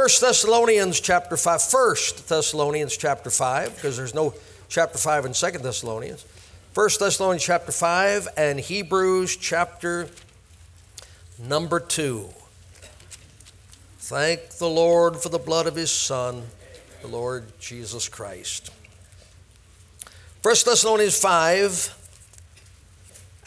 1 0.00 0.08
Thessalonians 0.18 0.98
chapter 0.98 1.36
5. 1.36 1.60
1 1.70 1.96
Thessalonians 2.26 2.96
chapter 2.96 3.28
5, 3.28 3.74
because 3.74 3.98
there's 3.98 4.14
no 4.14 4.32
chapter 4.70 4.96
5 4.96 5.26
in 5.26 5.34
2 5.34 5.50
Thessalonians. 5.58 6.24
1 6.72 6.88
Thessalonians 6.98 7.44
chapter 7.44 7.70
5 7.70 8.28
and 8.34 8.58
Hebrews 8.58 9.36
chapter 9.36 10.08
number 11.38 11.78
2. 11.78 12.30
Thank 13.98 14.52
the 14.52 14.70
Lord 14.70 15.18
for 15.18 15.28
the 15.28 15.38
blood 15.38 15.66
of 15.66 15.76
his 15.76 15.90
Son, 15.90 16.44
the 17.02 17.08
Lord 17.08 17.44
Jesus 17.60 18.08
Christ. 18.08 18.70
1 20.40 20.54
Thessalonians 20.64 21.20
5 21.20 21.94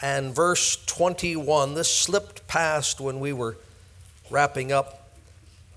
and 0.00 0.32
verse 0.32 0.76
21. 0.86 1.74
This 1.74 1.92
slipped 1.92 2.46
past 2.46 3.00
when 3.00 3.18
we 3.18 3.32
were 3.32 3.56
wrapping 4.30 4.70
up 4.70 5.00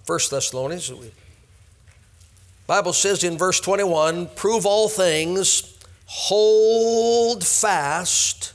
1 0.08 0.20
Thessalonians. 0.32 0.92
Bible 2.66 2.94
says 2.94 3.26
in 3.26 3.38
verse 3.38 3.60
21, 3.60 4.28
prove 4.36 4.66
all 4.66 4.88
things, 4.88 5.78
hold 6.06 7.44
fast 7.44 8.54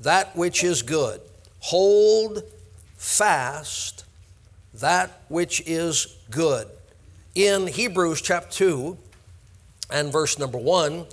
that 0.00 0.36
which 0.36 0.62
is 0.62 0.82
good. 0.82 1.20
Hold 1.58 2.44
fast 2.96 4.04
that 4.74 5.22
which 5.28 5.60
is 5.66 6.16
good. 6.30 6.68
In 7.34 7.66
Hebrews 7.66 8.22
chapter 8.22 8.52
2 8.52 8.96
and 9.90 10.12
verse 10.12 10.38
number 10.38 10.58
1, 10.58 11.06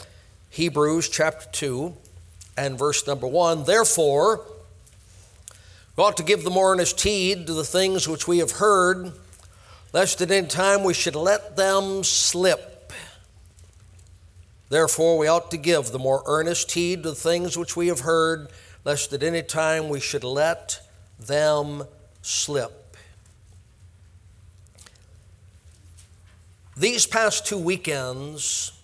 Hebrews 0.52 1.10
chapter 1.10 1.50
2 1.52 1.96
and 2.58 2.78
verse 2.78 3.08
number 3.08 3.28
1, 3.28 3.64
therefore, 3.64 4.46
we 5.96 6.04
ought 6.04 6.18
to 6.18 6.24
give 6.24 6.44
the 6.44 6.52
more 6.52 6.74
earnest 6.74 7.02
heed 7.02 7.48
to 7.48 7.54
the 7.54 7.64
things 7.64 8.08
which 8.08 8.28
we 8.28 8.38
have 8.38 8.52
heard, 8.52 9.14
lest 9.98 10.22
at 10.22 10.30
any 10.30 10.46
time 10.46 10.84
we 10.84 10.94
should 10.94 11.16
let 11.16 11.58
them 11.58 12.04
slip. 12.04 12.94
Therefore, 14.70 15.18
we 15.18 15.26
ought 15.26 15.50
to 15.50 15.58
give 15.58 15.88
the 15.88 15.98
more 15.98 16.22
earnest 16.28 16.72
heed 16.74 17.02
to 17.02 17.10
the 17.10 17.16
things 17.16 17.58
which 17.58 17.76
we 17.76 17.88
have 17.88 18.02
heard, 18.02 18.48
lest 18.86 19.12
at 19.12 19.24
any 19.24 19.42
time 19.42 19.90
we 19.90 20.00
should 20.00 20.24
let 20.24 20.82
them 21.20 21.84
slip. 22.22 22.96
These 26.78 27.08
past 27.08 27.48
two 27.48 27.58
weekends, 27.58 28.80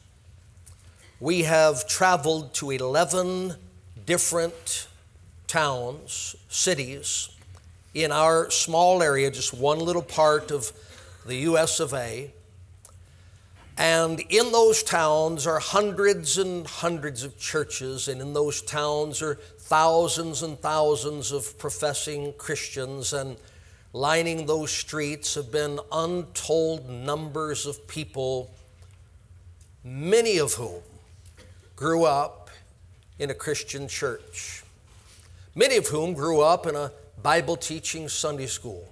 we 1.19 1.43
have 1.43 1.87
traveled 1.87 2.55
to 2.55 2.71
11 2.71 3.53
different 4.07 4.87
towns, 5.45 6.35
cities 6.49 7.29
in 7.93 8.11
our 8.11 8.49
small 8.49 9.03
area, 9.03 9.29
just 9.29 9.53
one 9.53 9.77
little 9.77 10.01
part 10.01 10.49
of 10.49 10.71
the 11.25 11.35
US 11.37 11.79
of 11.79 11.93
A. 11.93 12.31
And 13.77 14.19
in 14.29 14.51
those 14.51 14.83
towns 14.83 15.47
are 15.47 15.59
hundreds 15.59 16.37
and 16.37 16.67
hundreds 16.67 17.23
of 17.23 17.39
churches, 17.39 18.07
and 18.07 18.21
in 18.21 18.33
those 18.33 18.61
towns 18.61 19.21
are 19.21 19.35
thousands 19.35 20.43
and 20.43 20.59
thousands 20.59 21.31
of 21.31 21.57
professing 21.57 22.33
Christians. 22.37 23.13
And 23.13 23.37
lining 23.91 24.45
those 24.45 24.71
streets 24.71 25.35
have 25.35 25.51
been 25.51 25.79
untold 25.91 26.87
numbers 26.89 27.65
of 27.65 27.87
people, 27.87 28.51
many 29.83 30.37
of 30.37 30.53
whom 30.53 30.81
grew 31.75 32.03
up 32.03 32.49
in 33.17 33.31
a 33.31 33.33
Christian 33.33 33.87
church 33.87 34.63
many 35.55 35.77
of 35.77 35.87
whom 35.87 36.13
grew 36.13 36.41
up 36.41 36.65
in 36.65 36.75
a 36.75 36.91
Bible 37.21 37.55
teaching 37.55 38.09
Sunday 38.09 38.47
school, 38.47 38.87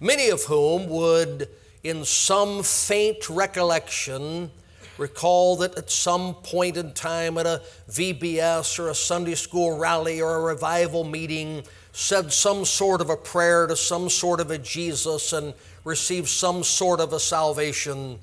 many 0.00 0.28
of 0.30 0.42
whom 0.44 0.88
would, 0.88 1.48
in 1.82 2.04
some 2.04 2.62
faint 2.62 3.28
recollection, 3.28 4.50
recall 4.98 5.56
that 5.56 5.76
at 5.76 5.90
some 5.90 6.34
point 6.34 6.76
in 6.76 6.92
time 6.92 7.38
at 7.38 7.46
a 7.46 7.62
VBS 7.90 8.78
or 8.78 8.88
a 8.88 8.94
Sunday 8.94 9.34
school 9.34 9.78
rally 9.78 10.20
or 10.20 10.36
a 10.36 10.40
revival 10.40 11.02
meeting, 11.04 11.62
said 11.92 12.32
some 12.32 12.64
sort 12.64 13.00
of 13.00 13.10
a 13.10 13.16
prayer 13.16 13.66
to 13.66 13.76
some 13.76 14.08
sort 14.08 14.40
of 14.40 14.50
a 14.50 14.58
Jesus 14.58 15.32
and 15.32 15.54
received 15.84 16.28
some 16.28 16.62
sort 16.62 17.00
of 17.00 17.12
a 17.12 17.20
salvation. 17.20 18.18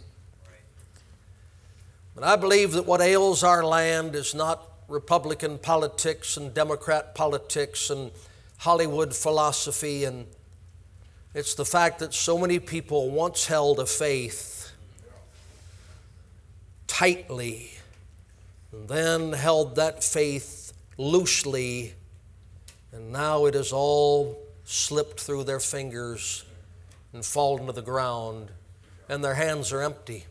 But 2.16 2.24
I 2.24 2.36
believe 2.36 2.72
that 2.72 2.86
what 2.86 3.02
ails 3.02 3.44
our 3.44 3.64
land 3.64 4.16
is 4.16 4.34
not 4.34 4.68
Republican 4.88 5.58
politics 5.60 6.36
and 6.36 6.54
Democrat 6.54 7.14
politics 7.14 7.90
and 7.90 8.12
Hollywood 8.58 9.16
philosophy, 9.16 10.04
and 10.04 10.26
it's 11.34 11.54
the 11.54 11.66
fact 11.66 12.00
that 12.00 12.14
so 12.14 12.38
many 12.38 12.60
people 12.60 13.12
once 13.12 13.46
held 13.46 13.80
a 13.80 13.86
faith 13.86 14.72
tightly 16.88 17.72
and 18.72 18.88
then 18.88 19.34
held 19.34 19.76
that 19.76 20.04
faith 20.04 20.74
loosely, 20.98 21.94
and 22.92 23.12
now 23.12 23.46
it 23.46 23.54
has 23.54 23.72
all 23.72 24.40
slipped 24.66 25.20
through 25.20 25.44
their 25.44 25.60
fingers 25.60 26.44
and 27.14 27.26
fallen 27.26 27.66
to 27.68 27.72
the 27.72 27.82
ground, 27.82 28.50
and 29.08 29.24
their 29.24 29.36
hands 29.36 29.72
are 29.72 29.82
empty. 29.82 30.26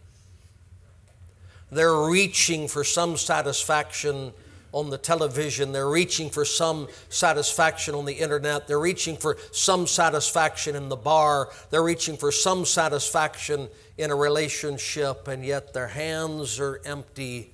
They're 1.70 1.96
reaching 1.96 2.68
for 2.68 2.84
some 2.84 3.16
satisfaction 3.16 4.32
on 4.72 4.90
the 4.90 4.98
television. 4.98 5.72
They're 5.72 5.88
reaching 5.88 6.30
for 6.30 6.44
some 6.44 6.88
satisfaction 7.08 7.94
on 7.94 8.04
the 8.04 8.12
internet. 8.12 8.66
They're 8.66 8.78
reaching 8.78 9.16
for 9.16 9.36
some 9.52 9.86
satisfaction 9.86 10.76
in 10.76 10.88
the 10.88 10.96
bar. 10.96 11.50
They're 11.70 11.82
reaching 11.82 12.16
for 12.16 12.30
some 12.30 12.64
satisfaction 12.64 13.68
in 13.96 14.10
a 14.10 14.16
relationship, 14.16 15.28
and 15.28 15.44
yet 15.44 15.72
their 15.72 15.88
hands 15.88 16.60
are 16.60 16.80
empty. 16.84 17.52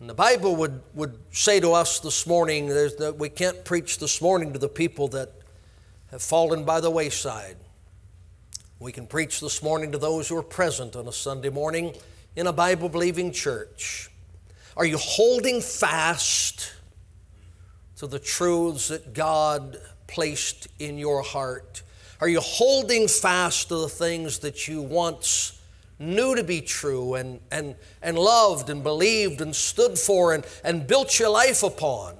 And 0.00 0.08
the 0.08 0.14
Bible 0.14 0.56
would, 0.56 0.80
would 0.94 1.18
say 1.30 1.60
to 1.60 1.72
us 1.72 2.00
this 2.00 2.26
morning 2.26 2.68
that 2.68 3.16
we 3.18 3.28
can't 3.28 3.64
preach 3.64 3.98
this 3.98 4.20
morning 4.20 4.52
to 4.52 4.58
the 4.58 4.68
people 4.68 5.08
that 5.08 5.30
have 6.10 6.22
fallen 6.22 6.64
by 6.64 6.80
the 6.80 6.90
wayside. 6.90 7.56
We 8.80 8.90
can 8.90 9.06
preach 9.06 9.40
this 9.40 9.62
morning 9.62 9.92
to 9.92 9.98
those 9.98 10.28
who 10.28 10.36
are 10.36 10.42
present 10.42 10.96
on 10.96 11.06
a 11.06 11.12
Sunday 11.12 11.50
morning 11.50 11.94
in 12.34 12.48
a 12.48 12.52
Bible 12.52 12.88
believing 12.88 13.30
church. 13.30 14.10
Are 14.76 14.86
you 14.86 14.96
holding 14.98 15.60
fast 15.60 16.72
to 17.96 18.06
the 18.06 18.18
truths 18.18 18.88
that 18.88 19.12
God 19.12 19.76
placed 20.06 20.68
in 20.78 20.98
your 20.98 21.22
heart? 21.22 21.82
Are 22.20 22.28
you 22.28 22.40
holding 22.40 23.08
fast 23.08 23.68
to 23.68 23.76
the 23.76 23.88
things 23.88 24.38
that 24.38 24.68
you 24.68 24.80
once 24.80 25.60
knew 25.98 26.34
to 26.34 26.42
be 26.42 26.60
true 26.60 27.14
and, 27.14 27.40
and, 27.50 27.76
and 28.02 28.18
loved 28.18 28.70
and 28.70 28.82
believed 28.82 29.40
and 29.40 29.54
stood 29.54 29.98
for 29.98 30.34
and, 30.34 30.44
and 30.64 30.86
built 30.86 31.18
your 31.18 31.28
life 31.28 31.62
upon? 31.62 32.16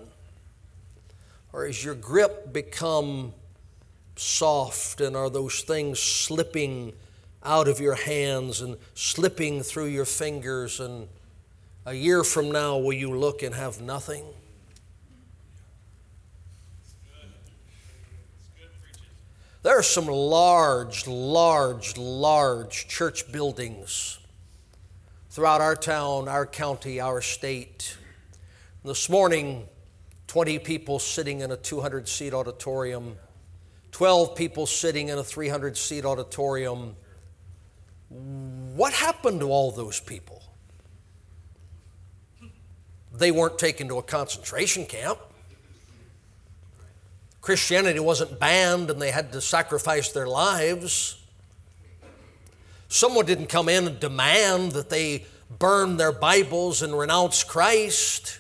Or 1.53 1.67
has 1.67 1.85
your 1.85 1.95
grip 1.95 2.53
become 2.53 3.33
soft 4.17 5.01
and 5.01 5.17
are 5.17 5.31
those 5.31 5.63
things 5.63 5.99
slipping 5.99 6.93
out 7.45 7.67
of 7.67 7.81
your 7.81 7.95
hands 7.95 8.61
and 8.61 8.77
slipping 8.95 9.63
through 9.63 9.87
your 9.87 10.05
fingers 10.05 10.81
and 10.81 11.09
a 11.85 11.95
year 11.95 12.23
from 12.23 12.51
now, 12.51 12.79
will 12.79 12.93
you 12.93 13.17
look 13.17 13.43
and 13.43 13.55
have 13.55 13.81
nothing? 13.81 14.25
There 19.63 19.79
are 19.79 19.83
some 19.83 20.07
large, 20.07 21.07
large, 21.07 21.97
large 21.97 22.89
church 22.89 23.31
buildings 23.31 24.19
throughout 25.31 25.61
our 25.61 25.77
town, 25.77 26.29
our 26.29 26.47
county, 26.47 27.01
our 27.01 27.21
state. 27.21 27.97
This 28.85 29.09
morning, 29.09 29.69
20 30.27 30.59
people 30.61 30.99
sitting 30.99 31.41
in 31.41 31.53
a 31.53 31.57
200 31.57 32.09
seat 32.09 32.35
auditorium, 32.35 33.17
12 33.93 34.35
people 34.35 34.67
sitting 34.67 35.09
in 35.09 35.19
a 35.19 35.25
300 35.25 35.77
seat 35.77 36.05
auditorium. 36.05 36.97
What 38.09 38.93
happened 38.93 39.41
to 39.41 39.51
all 39.51 39.71
those 39.71 40.01
people? 40.01 40.42
They 43.15 43.31
weren't 43.31 43.59
taken 43.59 43.89
to 43.89 43.99
a 43.99 44.03
concentration 44.03 44.87
camp. 44.87 45.19
Christianity 47.41 48.01
wasn't 48.01 48.39
banned 48.39 48.91
and 48.91 49.03
they 49.03 49.11
had 49.11 49.33
to 49.33 49.41
sacrifice 49.41 50.13
their 50.13 50.29
lives. 50.29 51.21
Someone 52.89 53.27
didn't 53.27 53.49
come 53.49 53.69
in 53.69 53.87
and 53.87 53.99
demand 53.99 54.73
that 54.73 54.91
they 54.91 55.25
burn 55.59 55.97
their 55.97 56.13
Bibles 56.13 56.83
and 56.83 56.97
renounce 56.97 57.43
Christ. 57.43 58.39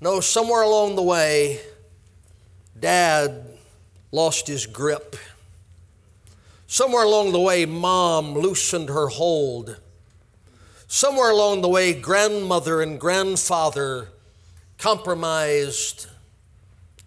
No, 0.00 0.20
somewhere 0.20 0.62
along 0.62 0.96
the 0.96 1.02
way, 1.02 1.60
Dad 2.78 3.46
lost 4.12 4.46
his 4.46 4.66
grip. 4.66 5.16
Somewhere 6.66 7.04
along 7.04 7.32
the 7.32 7.40
way, 7.40 7.64
Mom 7.64 8.34
loosened 8.34 8.88
her 8.88 9.08
hold. 9.08 9.80
Somewhere 10.88 11.30
along 11.30 11.62
the 11.62 11.68
way, 11.68 11.92
grandmother 11.92 12.80
and 12.80 12.98
grandfather 13.00 14.08
compromised 14.78 16.06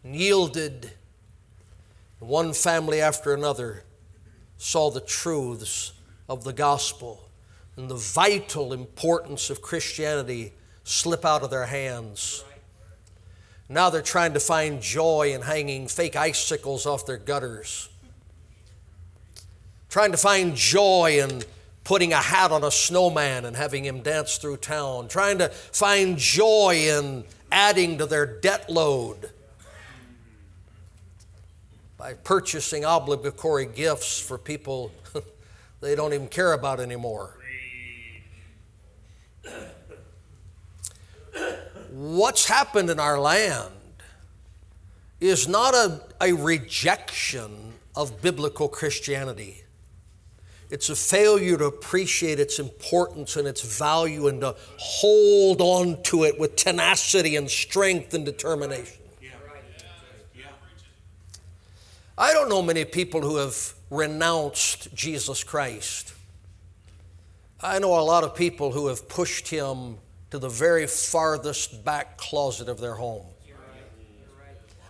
and 0.03 0.15
yielded. 0.15 0.91
One 2.19 2.53
family 2.53 2.99
after 2.99 3.33
another 3.33 3.83
saw 4.57 4.91
the 4.91 4.99
truths 4.99 5.93
of 6.27 6.43
the 6.43 6.51
gospel 6.51 7.29
and 7.77 7.89
the 7.89 7.95
vital 7.95 8.73
importance 8.73 9.49
of 9.49 9.61
Christianity 9.61 10.53
slip 10.83 11.23
out 11.23 11.43
of 11.43 11.49
their 11.49 11.67
hands. 11.67 12.43
Now 13.69 13.89
they're 13.89 14.01
trying 14.01 14.33
to 14.33 14.39
find 14.41 14.81
joy 14.81 15.31
in 15.33 15.43
hanging 15.43 15.87
fake 15.87 16.17
icicles 16.17 16.85
off 16.85 17.05
their 17.05 17.17
gutters, 17.17 17.87
trying 19.87 20.11
to 20.11 20.17
find 20.17 20.55
joy 20.55 21.19
in 21.21 21.43
putting 21.89 22.13
a 22.13 22.17
hat 22.17 22.51
on 22.51 22.63
a 22.63 22.69
snowman 22.69 23.45
and 23.45 23.55
having 23.55 23.83
him 23.83 24.01
dance 24.01 24.37
through 24.37 24.55
town, 24.55 25.07
trying 25.07 25.39
to 25.39 25.49
find 25.49 26.19
joy 26.19 26.75
in 26.87 27.23
adding 27.51 27.97
to 27.97 28.05
their 28.05 28.27
debt 28.27 28.69
load 28.69 29.31
by 31.97 32.13
purchasing 32.13 32.83
obligatory 32.83 33.65
gifts 33.65 34.19
for 34.19 34.37
people 34.37 34.91
they 35.81 35.95
don't 35.95 36.13
even 36.13 36.27
care 36.27 36.53
about 36.53 36.79
anymore. 36.79 37.35
What's 41.89 42.45
happened 42.45 42.91
in 42.91 42.99
our 42.99 43.19
land 43.19 43.73
is 45.19 45.47
not 45.47 45.73
a, 45.73 46.03
a 46.21 46.33
rejection 46.33 47.73
of 47.95 48.21
biblical 48.21 48.67
Christianity. 48.67 49.63
It's 50.69 50.89
a 50.89 50.95
failure 50.95 51.57
to 51.57 51.65
appreciate 51.65 52.39
its 52.39 52.59
importance 52.59 53.35
and 53.35 53.47
its 53.47 53.61
value 53.61 54.27
and 54.27 54.41
to 54.41 54.55
hold 54.77 55.61
on 55.61 56.01
to 56.03 56.25
it 56.25 56.39
with 56.39 56.55
tenacity 56.55 57.35
and 57.35 57.49
strength 57.49 58.13
and 58.13 58.23
determination. 58.23 58.97
I 62.17 62.33
don't 62.33 62.49
know 62.49 62.61
many 62.61 62.83
people 62.83 63.21
who 63.21 63.37
have 63.37 63.73
renounced 63.89 64.93
Jesus 64.93 65.43
Christ. 65.43 66.13
I 67.61 67.79
know 67.79 67.97
a 67.97 68.01
lot 68.01 68.23
of 68.23 68.35
people 68.35 68.73
who 68.73 68.87
have 68.87 69.07
pushed 69.07 69.47
him 69.47 69.97
to 70.29 70.37
the 70.37 70.49
very 70.49 70.85
farthest 70.85 71.83
back 71.83 72.17
closet 72.17 72.69
of 72.69 72.79
their 72.79 72.95
home. 72.95 73.25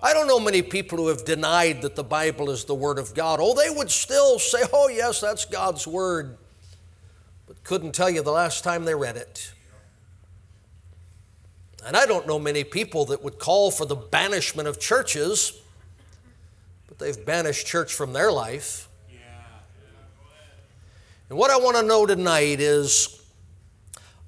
I 0.01 0.13
don't 0.13 0.28
know 0.28 0.40
many 0.40 0.62
people 0.62 0.98
who 0.98 1.10
have 1.10 1.25
denied 1.25 1.81
that 1.81 1.96
the 1.96 2.04
Bible 2.04 2.50
is 2.50 2.66
the 2.66 2.75
Word 2.75 3.00
of 3.00 3.13
God. 3.13 3.40
Oh, 3.42 3.54
they 3.54 3.69
would 3.69 3.92
still 3.92 4.40
say, 4.40 4.60
oh, 4.72 4.88
yes, 4.88 5.19
that's 5.19 5.46
God's 5.46 5.86
Word, 5.86 6.38
but 7.48 7.62
couldn't 7.63 7.94
tell 7.94 8.10
you 8.10 8.24
the 8.24 8.31
last 8.31 8.63
time 8.63 8.86
they 8.86 8.96
read 8.96 9.18
it. 9.18 9.51
And 11.86 11.98
I 11.98 12.06
don't 12.06 12.28
know 12.28 12.40
many 12.40 12.63
people 12.63 13.06
that 13.06 13.24
would 13.24 13.40
call 13.40 13.72
for 13.72 13.86
the 13.86 13.96
banishment 13.96 14.68
of 14.68 14.80
churches, 14.80 15.60
but 16.88 17.00
they've 17.00 17.25
banished 17.25 17.68
church 17.68 17.94
from 17.94 18.13
their 18.13 18.31
life. 18.31 18.90
And 21.30 21.38
what 21.38 21.52
I 21.52 21.57
want 21.57 21.78
to 21.78 21.84
know 21.84 22.06
tonight 22.06 22.60
is 22.60 23.22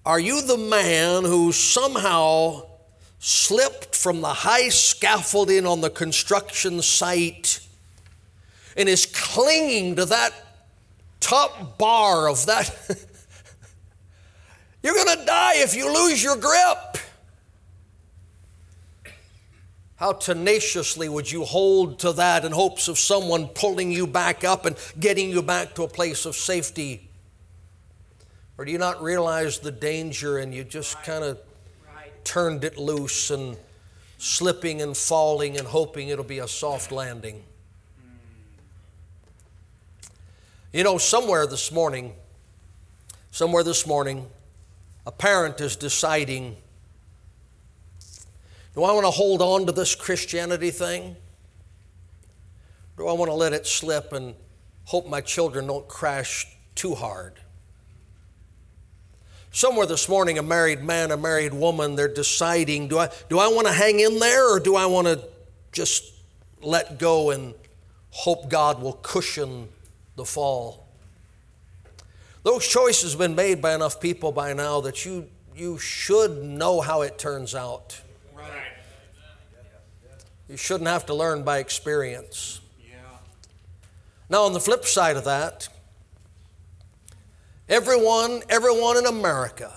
are 0.05 0.19
you 0.19 0.41
the 0.41 0.57
man 0.57 1.23
who 1.23 1.51
somehow 1.51 2.70
slipped 3.23 3.95
from 3.95 4.19
the 4.19 4.33
high 4.33 4.67
scaffolding 4.69 5.67
on 5.67 5.79
the 5.79 5.91
construction 5.91 6.81
site 6.81 7.59
and 8.75 8.89
is 8.89 9.05
clinging 9.05 9.95
to 9.95 10.05
that 10.05 10.33
top 11.19 11.77
bar 11.77 12.27
of 12.27 12.47
that. 12.47 12.73
You're 14.83 14.95
going 14.95 15.19
to 15.19 15.25
die 15.25 15.57
if 15.57 15.75
you 15.75 15.93
lose 15.93 16.23
your 16.23 16.35
grip. 16.35 16.97
How 19.97 20.13
tenaciously 20.13 21.07
would 21.07 21.31
you 21.31 21.45
hold 21.45 21.99
to 21.99 22.13
that 22.13 22.43
in 22.43 22.51
hopes 22.51 22.87
of 22.87 22.97
someone 22.97 23.49
pulling 23.49 23.91
you 23.91 24.07
back 24.07 24.43
up 24.43 24.65
and 24.65 24.75
getting 24.99 25.29
you 25.29 25.43
back 25.43 25.75
to 25.75 25.83
a 25.83 25.87
place 25.87 26.25
of 26.25 26.35
safety? 26.35 27.07
Or 28.57 28.65
do 28.65 28.71
you 28.71 28.79
not 28.79 28.99
realize 29.03 29.59
the 29.59 29.71
danger 29.71 30.39
and 30.39 30.55
you 30.55 30.63
just 30.63 31.03
kind 31.03 31.23
of 31.23 31.37
turned 32.23 32.63
it 32.63 32.77
loose 32.77 33.31
and 33.31 33.57
slipping 34.17 34.81
and 34.81 34.95
falling 34.95 35.57
and 35.57 35.67
hoping 35.67 36.09
it'll 36.09 36.23
be 36.23 36.39
a 36.39 36.47
soft 36.47 36.91
landing. 36.91 37.43
You 40.71 40.83
know, 40.83 40.97
somewhere 40.97 41.47
this 41.47 41.71
morning, 41.71 42.13
somewhere 43.31 43.63
this 43.63 43.85
morning, 43.85 44.27
a 45.05 45.11
parent 45.11 45.59
is 45.59 45.75
deciding 45.75 46.55
do 48.73 48.85
I 48.85 48.93
want 48.93 49.05
to 49.05 49.11
hold 49.11 49.41
on 49.41 49.65
to 49.65 49.73
this 49.73 49.95
Christianity 49.95 50.71
thing? 50.71 51.17
Do 52.95 53.07
I 53.07 53.11
want 53.13 53.29
to 53.29 53.35
let 53.35 53.51
it 53.51 53.67
slip 53.67 54.13
and 54.13 54.33
hope 54.85 55.07
my 55.07 55.19
children 55.19 55.67
don't 55.67 55.87
crash 55.89 56.47
too 56.73 56.95
hard? 56.95 57.33
Somewhere 59.53 59.85
this 59.85 60.07
morning, 60.07 60.37
a 60.37 60.43
married 60.43 60.81
man, 60.81 61.11
a 61.11 61.17
married 61.17 61.53
woman, 61.53 61.95
they're 61.95 62.07
deciding 62.07 62.87
do 62.87 62.97
I, 62.99 63.09
do 63.29 63.37
I 63.37 63.49
want 63.49 63.67
to 63.67 63.73
hang 63.73 63.99
in 63.99 64.17
there 64.17 64.49
or 64.49 64.61
do 64.61 64.77
I 64.77 64.85
want 64.85 65.07
to 65.07 65.21
just 65.73 66.13
let 66.61 66.97
go 66.97 67.31
and 67.31 67.53
hope 68.11 68.49
God 68.49 68.81
will 68.81 68.97
cushion 69.01 69.67
the 70.15 70.23
fall? 70.23 70.87
Those 72.43 72.65
choices 72.65 73.11
have 73.11 73.19
been 73.19 73.35
made 73.35 73.61
by 73.61 73.75
enough 73.75 73.99
people 73.99 74.31
by 74.31 74.53
now 74.53 74.79
that 74.81 75.05
you, 75.05 75.27
you 75.53 75.77
should 75.77 76.43
know 76.43 76.79
how 76.79 77.01
it 77.01 77.17
turns 77.19 77.53
out. 77.53 77.99
Right. 78.33 78.47
You 80.47 80.55
shouldn't 80.55 80.87
have 80.87 81.05
to 81.07 81.13
learn 81.13 81.43
by 81.43 81.59
experience. 81.59 82.61
Yeah. 82.89 82.95
Now, 84.29 84.43
on 84.43 84.53
the 84.53 84.61
flip 84.61 84.85
side 84.85 85.17
of 85.17 85.25
that, 85.25 85.67
Everyone, 87.71 88.43
everyone 88.49 88.97
in 88.97 89.05
America 89.05 89.71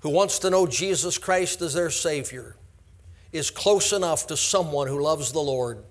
who 0.00 0.10
wants 0.10 0.38
to 0.40 0.50
know 0.50 0.66
Jesus 0.66 1.16
Christ 1.16 1.62
as 1.62 1.72
their 1.72 1.88
Savior 1.88 2.56
is 3.32 3.50
close 3.50 3.94
enough 3.94 4.26
to 4.26 4.36
someone 4.36 4.86
who 4.86 5.00
loves 5.00 5.32
the 5.32 5.40
Lord, 5.40 5.82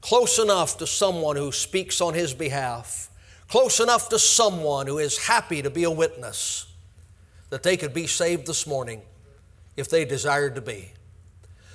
close 0.00 0.38
enough 0.38 0.78
to 0.78 0.86
someone 0.86 1.36
who 1.36 1.52
speaks 1.52 2.00
on 2.00 2.14
His 2.14 2.32
behalf, 2.32 3.10
close 3.46 3.78
enough 3.78 4.08
to 4.08 4.18
someone 4.18 4.86
who 4.86 4.96
is 4.96 5.26
happy 5.26 5.60
to 5.60 5.68
be 5.68 5.84
a 5.84 5.90
witness 5.90 6.72
that 7.50 7.62
they 7.62 7.76
could 7.76 7.92
be 7.92 8.06
saved 8.06 8.46
this 8.46 8.66
morning 8.66 9.02
if 9.76 9.90
they 9.90 10.06
desired 10.06 10.54
to 10.54 10.62
be. 10.62 10.94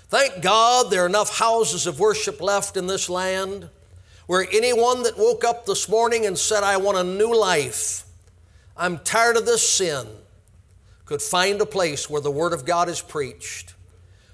Thank 0.07 0.41
God 0.41 0.89
there 0.89 1.03
are 1.03 1.07
enough 1.07 1.37
houses 1.37 1.85
of 1.85 1.99
worship 1.99 2.41
left 2.41 2.75
in 2.75 2.87
this 2.87 3.07
land 3.07 3.69
where 4.25 4.47
anyone 4.51 5.03
that 5.03 5.15
woke 5.15 5.43
up 5.43 5.67
this 5.67 5.87
morning 5.87 6.25
and 6.25 6.35
said, 6.35 6.63
I 6.63 6.77
want 6.77 6.97
a 6.97 7.03
new 7.03 7.39
life, 7.39 8.04
I'm 8.77 8.99
tired 8.99 9.37
of 9.37 9.45
this 9.45 9.67
sin, 9.67 10.07
could 11.05 11.21
find 11.21 11.61
a 11.61 11.65
place 11.65 12.09
where 12.09 12.21
the 12.21 12.31
Word 12.31 12.51
of 12.51 12.65
God 12.65 12.89
is 12.89 13.01
preached, 13.01 13.73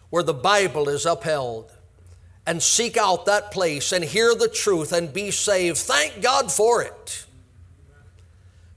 where 0.09 0.23
the 0.23 0.33
Bible 0.33 0.89
is 0.89 1.05
upheld, 1.05 1.71
and 2.47 2.61
seek 2.61 2.97
out 2.97 3.25
that 3.25 3.51
place 3.51 3.91
and 3.91 4.03
hear 4.03 4.33
the 4.33 4.47
truth 4.47 4.91
and 4.91 5.13
be 5.13 5.31
saved. 5.31 5.77
Thank 5.77 6.21
God 6.21 6.51
for 6.51 6.81
it. 6.81 7.25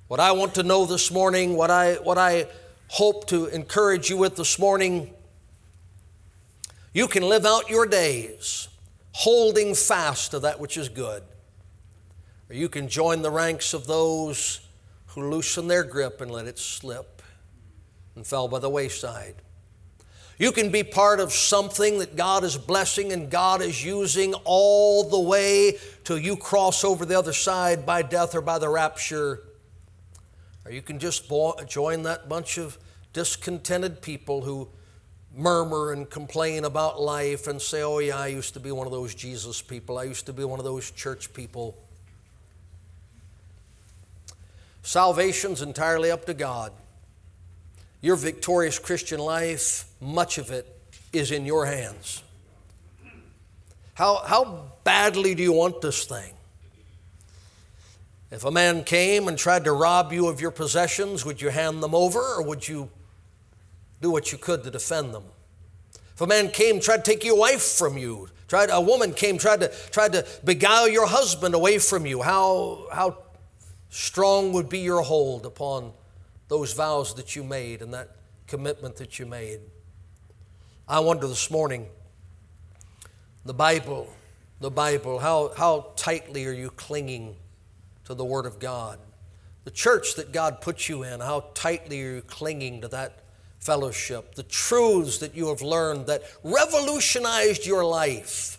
What 0.08 0.20
I 0.20 0.32
want 0.32 0.54
to 0.56 0.62
know 0.62 0.84
this 0.84 1.10
morning, 1.10 1.56
what 1.56 1.70
I, 1.70 1.94
what 1.94 2.18
I 2.18 2.46
hope 2.88 3.26
to 3.28 3.46
encourage 3.46 4.10
you 4.10 4.18
with 4.18 4.36
this 4.36 4.58
morning, 4.58 5.10
you 6.92 7.08
can 7.08 7.22
live 7.22 7.46
out 7.46 7.70
your 7.70 7.86
days 7.86 8.68
holding 9.12 9.74
fast 9.74 10.32
to 10.32 10.40
that 10.40 10.60
which 10.60 10.76
is 10.76 10.88
good. 10.88 11.22
Or 12.50 12.54
you 12.54 12.68
can 12.68 12.88
join 12.88 13.22
the 13.22 13.30
ranks 13.30 13.72
of 13.72 13.86
those 13.86 14.60
who 15.14 15.30
loosened 15.30 15.70
their 15.70 15.84
grip 15.84 16.20
and 16.20 16.30
let 16.30 16.46
it 16.46 16.58
slip 16.58 17.22
and 18.16 18.26
fell 18.26 18.48
by 18.48 18.58
the 18.58 18.68
wayside. 18.68 19.36
You 20.38 20.50
can 20.50 20.70
be 20.70 20.82
part 20.82 21.20
of 21.20 21.32
something 21.32 22.00
that 22.00 22.16
God 22.16 22.42
is 22.42 22.56
blessing 22.56 23.12
and 23.12 23.30
God 23.30 23.62
is 23.62 23.84
using 23.84 24.34
all 24.44 25.08
the 25.08 25.20
way 25.20 25.78
till 26.02 26.18
you 26.18 26.36
cross 26.36 26.82
over 26.82 27.04
the 27.04 27.16
other 27.16 27.32
side 27.32 27.86
by 27.86 28.02
death 28.02 28.34
or 28.34 28.40
by 28.40 28.58
the 28.58 28.68
rapture. 28.68 29.40
Or 30.64 30.72
you 30.72 30.82
can 30.82 30.98
just 30.98 31.30
join 31.68 32.02
that 32.02 32.28
bunch 32.28 32.58
of 32.58 32.78
discontented 33.12 34.02
people 34.02 34.42
who 34.42 34.68
murmur 35.32 35.92
and 35.92 36.10
complain 36.10 36.64
about 36.64 37.00
life 37.00 37.46
and 37.46 37.62
say, 37.62 37.82
Oh, 37.82 38.00
yeah, 38.00 38.18
I 38.18 38.26
used 38.28 38.54
to 38.54 38.60
be 38.60 38.72
one 38.72 38.86
of 38.86 38.92
those 38.92 39.14
Jesus 39.14 39.62
people. 39.62 39.98
I 39.98 40.04
used 40.04 40.26
to 40.26 40.32
be 40.32 40.42
one 40.44 40.58
of 40.58 40.64
those 40.64 40.90
church 40.90 41.32
people. 41.32 41.78
Salvation's 44.84 45.62
entirely 45.62 46.10
up 46.10 46.26
to 46.26 46.34
God. 46.34 46.70
Your 48.02 48.16
victorious 48.16 48.78
Christian 48.78 49.18
life, 49.18 49.86
much 49.98 50.36
of 50.36 50.50
it 50.50 50.66
is 51.10 51.32
in 51.32 51.46
your 51.46 51.64
hands. 51.64 52.22
How, 53.94 54.18
how 54.26 54.72
badly 54.84 55.34
do 55.34 55.42
you 55.42 55.52
want 55.52 55.80
this 55.80 56.04
thing? 56.04 56.34
If 58.30 58.44
a 58.44 58.50
man 58.50 58.84
came 58.84 59.26
and 59.26 59.38
tried 59.38 59.64
to 59.64 59.72
rob 59.72 60.12
you 60.12 60.28
of 60.28 60.40
your 60.40 60.50
possessions, 60.50 61.24
would 61.24 61.40
you 61.40 61.48
hand 61.48 61.82
them 61.82 61.94
over 61.94 62.20
or 62.20 62.42
would 62.42 62.68
you 62.68 62.90
do 64.02 64.10
what 64.10 64.32
you 64.32 64.38
could 64.38 64.64
to 64.64 64.70
defend 64.70 65.14
them? 65.14 65.24
If 66.14 66.20
a 66.20 66.26
man 66.26 66.50
came, 66.50 66.78
tried 66.78 67.04
to 67.04 67.10
take 67.10 67.24
your 67.24 67.38
wife 67.38 67.62
from 67.62 67.96
you, 67.96 68.28
tried 68.48 68.68
a 68.70 68.80
woman 68.82 69.14
came, 69.14 69.38
tried 69.38 69.60
to 69.60 69.68
tried 69.90 70.12
to 70.12 70.26
beguile 70.44 70.88
your 70.88 71.06
husband 71.06 71.54
away 71.54 71.78
from 71.78 72.04
you, 72.04 72.22
how 72.22 72.86
how 72.92 73.23
strong 73.94 74.52
would 74.52 74.68
be 74.68 74.80
your 74.80 75.02
hold 75.02 75.46
upon 75.46 75.92
those 76.48 76.72
vows 76.72 77.14
that 77.14 77.36
you 77.36 77.44
made 77.44 77.80
and 77.80 77.94
that 77.94 78.16
commitment 78.48 78.96
that 78.96 79.20
you 79.20 79.24
made. 79.24 79.60
I 80.88 80.98
wonder 80.98 81.28
this 81.28 81.48
morning, 81.48 81.86
the 83.44 83.54
Bible, 83.54 84.12
the 84.58 84.70
Bible, 84.70 85.20
how, 85.20 85.52
how 85.56 85.92
tightly 85.94 86.44
are 86.46 86.52
you 86.52 86.70
clinging 86.70 87.36
to 88.06 88.14
the 88.14 88.24
Word 88.24 88.46
of 88.46 88.58
God? 88.58 88.98
The 89.62 89.70
church 89.70 90.16
that 90.16 90.32
God 90.32 90.60
put 90.60 90.88
you 90.88 91.04
in, 91.04 91.20
how 91.20 91.50
tightly 91.54 92.02
are 92.02 92.14
you 92.16 92.22
clinging 92.22 92.80
to 92.80 92.88
that 92.88 93.20
fellowship? 93.60 94.34
The 94.34 94.42
truths 94.42 95.18
that 95.18 95.36
you 95.36 95.46
have 95.50 95.62
learned 95.62 96.08
that 96.08 96.24
revolutionized 96.42 97.64
your 97.64 97.84
life 97.84 98.58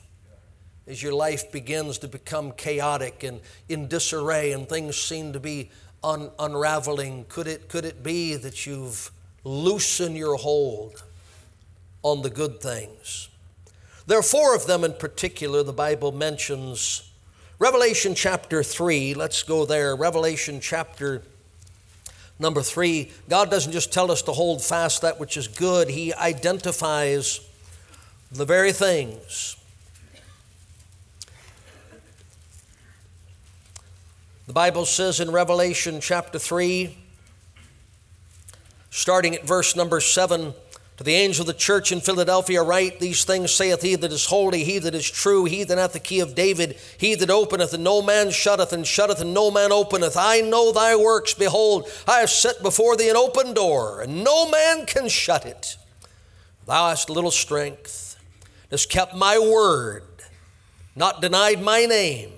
as 0.87 1.01
your 1.01 1.13
life 1.13 1.51
begins 1.51 1.97
to 1.99 2.07
become 2.07 2.51
chaotic 2.51 3.23
and 3.23 3.41
in 3.69 3.87
disarray 3.87 4.51
and 4.51 4.69
things 4.69 4.95
seem 4.95 5.33
to 5.33 5.39
be 5.39 5.69
un- 6.03 6.31
unraveling. 6.37 7.25
Could 7.27 7.47
it, 7.47 7.69
could 7.69 7.85
it 7.85 8.03
be 8.03 8.35
that 8.35 8.65
you've 8.65 9.11
loosened 9.43 10.15
your 10.15 10.35
hold 10.35 11.03
on 12.03 12.21
the 12.21 12.29
good 12.29 12.61
things? 12.61 13.29
There 14.07 14.19
are 14.19 14.23
four 14.23 14.55
of 14.55 14.67
them 14.67 14.83
in 14.83 14.93
particular 14.93 15.63
the 15.63 15.73
Bible 15.73 16.11
mentions. 16.11 17.11
Revelation 17.57 18.13
chapter 18.13 18.61
3, 18.61 19.15
let's 19.15 19.41
go 19.41 19.65
there. 19.65 19.95
Revelation 19.95 20.59
chapter 20.59 21.23
number 22.37 22.61
3. 22.61 23.11
God 23.27 23.49
doesn't 23.49 23.71
just 23.71 23.91
tell 23.91 24.11
us 24.11 24.21
to 24.23 24.33
hold 24.33 24.63
fast 24.63 25.01
that 25.01 25.19
which 25.19 25.37
is 25.37 25.47
good, 25.47 25.89
He 25.89 26.13
identifies 26.13 27.39
the 28.31 28.45
very 28.45 28.71
things. 28.71 29.55
The 34.47 34.53
Bible 34.53 34.85
says 34.85 35.19
in 35.19 35.31
Revelation 35.31 35.99
chapter 35.99 36.37
3, 36.37 36.95
starting 38.91 39.33
at 39.33 39.43
verse 39.43 39.75
number 39.75 39.99
7, 39.99 40.53
to 40.97 41.03
the 41.03 41.15
angel 41.15 41.41
of 41.41 41.47
the 41.47 41.53
church 41.53 41.91
in 41.91 41.99
Philadelphia, 41.99 42.61
write 42.61 42.99
these 42.99 43.25
things 43.25 43.51
saith 43.51 43.81
he 43.81 43.95
that 43.95 44.11
is 44.11 44.27
holy, 44.27 44.63
he 44.63 44.77
that 44.77 44.93
is 44.93 45.09
true, 45.09 45.45
he 45.45 45.63
that 45.63 45.79
hath 45.79 45.93
the 45.93 45.99
key 45.99 46.19
of 46.19 46.35
David, 46.35 46.77
he 46.99 47.15
that 47.15 47.31
openeth, 47.31 47.73
and 47.73 47.83
no 47.83 48.03
man 48.03 48.29
shutteth, 48.29 48.71
and 48.71 48.85
shutteth, 48.85 49.19
and 49.19 49.33
no 49.33 49.49
man 49.49 49.71
openeth. 49.71 50.15
I 50.15 50.41
know 50.41 50.71
thy 50.71 50.95
works. 50.95 51.33
Behold, 51.33 51.89
I 52.07 52.19
have 52.19 52.29
set 52.29 52.61
before 52.61 52.95
thee 52.95 53.09
an 53.09 53.17
open 53.17 53.55
door, 53.55 54.01
and 54.01 54.23
no 54.23 54.47
man 54.47 54.85
can 54.85 55.09
shut 55.09 55.47
it. 55.47 55.75
Thou 56.67 56.89
hast 56.89 57.09
little 57.09 57.31
strength, 57.31 58.15
hast 58.69 58.91
kept 58.91 59.15
my 59.15 59.39
word, 59.39 60.03
not 60.95 61.19
denied 61.19 61.63
my 61.63 61.85
name. 61.85 62.31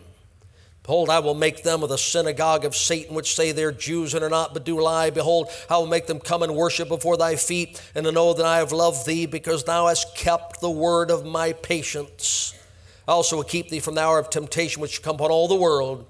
Behold, 0.87 1.09
I 1.09 1.19
will 1.19 1.35
make 1.35 1.63
them 1.63 1.83
of 1.83 1.89
the 1.89 1.97
synagogue 1.97 2.63
of 2.63 2.73
Satan, 2.73 3.13
which 3.13 3.35
say 3.35 3.51
they're 3.51 3.73
Jews 3.73 4.13
and 4.13 4.23
are 4.23 4.29
not, 4.29 4.53
but 4.53 4.63
do 4.63 4.79
lie. 4.79 5.09
Behold, 5.09 5.49
I 5.69 5.75
will 5.75 5.85
make 5.85 6.07
them 6.07 6.21
come 6.21 6.43
and 6.43 6.55
worship 6.55 6.87
before 6.87 7.17
thy 7.17 7.35
feet, 7.35 7.81
and 7.93 8.05
to 8.05 8.11
know 8.13 8.33
that 8.33 8.45
I 8.45 8.59
have 8.59 8.71
loved 8.71 9.05
thee, 9.05 9.25
because 9.25 9.65
thou 9.65 9.87
hast 9.87 10.15
kept 10.15 10.61
the 10.61 10.71
word 10.71 11.11
of 11.11 11.25
my 11.25 11.51
patience. 11.51 12.57
I 13.05 13.11
also 13.11 13.35
will 13.35 13.43
keep 13.43 13.67
thee 13.67 13.81
from 13.81 13.95
the 13.95 14.01
hour 14.01 14.17
of 14.17 14.29
temptation 14.29 14.81
which 14.81 14.91
shall 14.91 15.03
come 15.03 15.15
upon 15.15 15.29
all 15.29 15.49
the 15.49 15.55
world. 15.55 16.05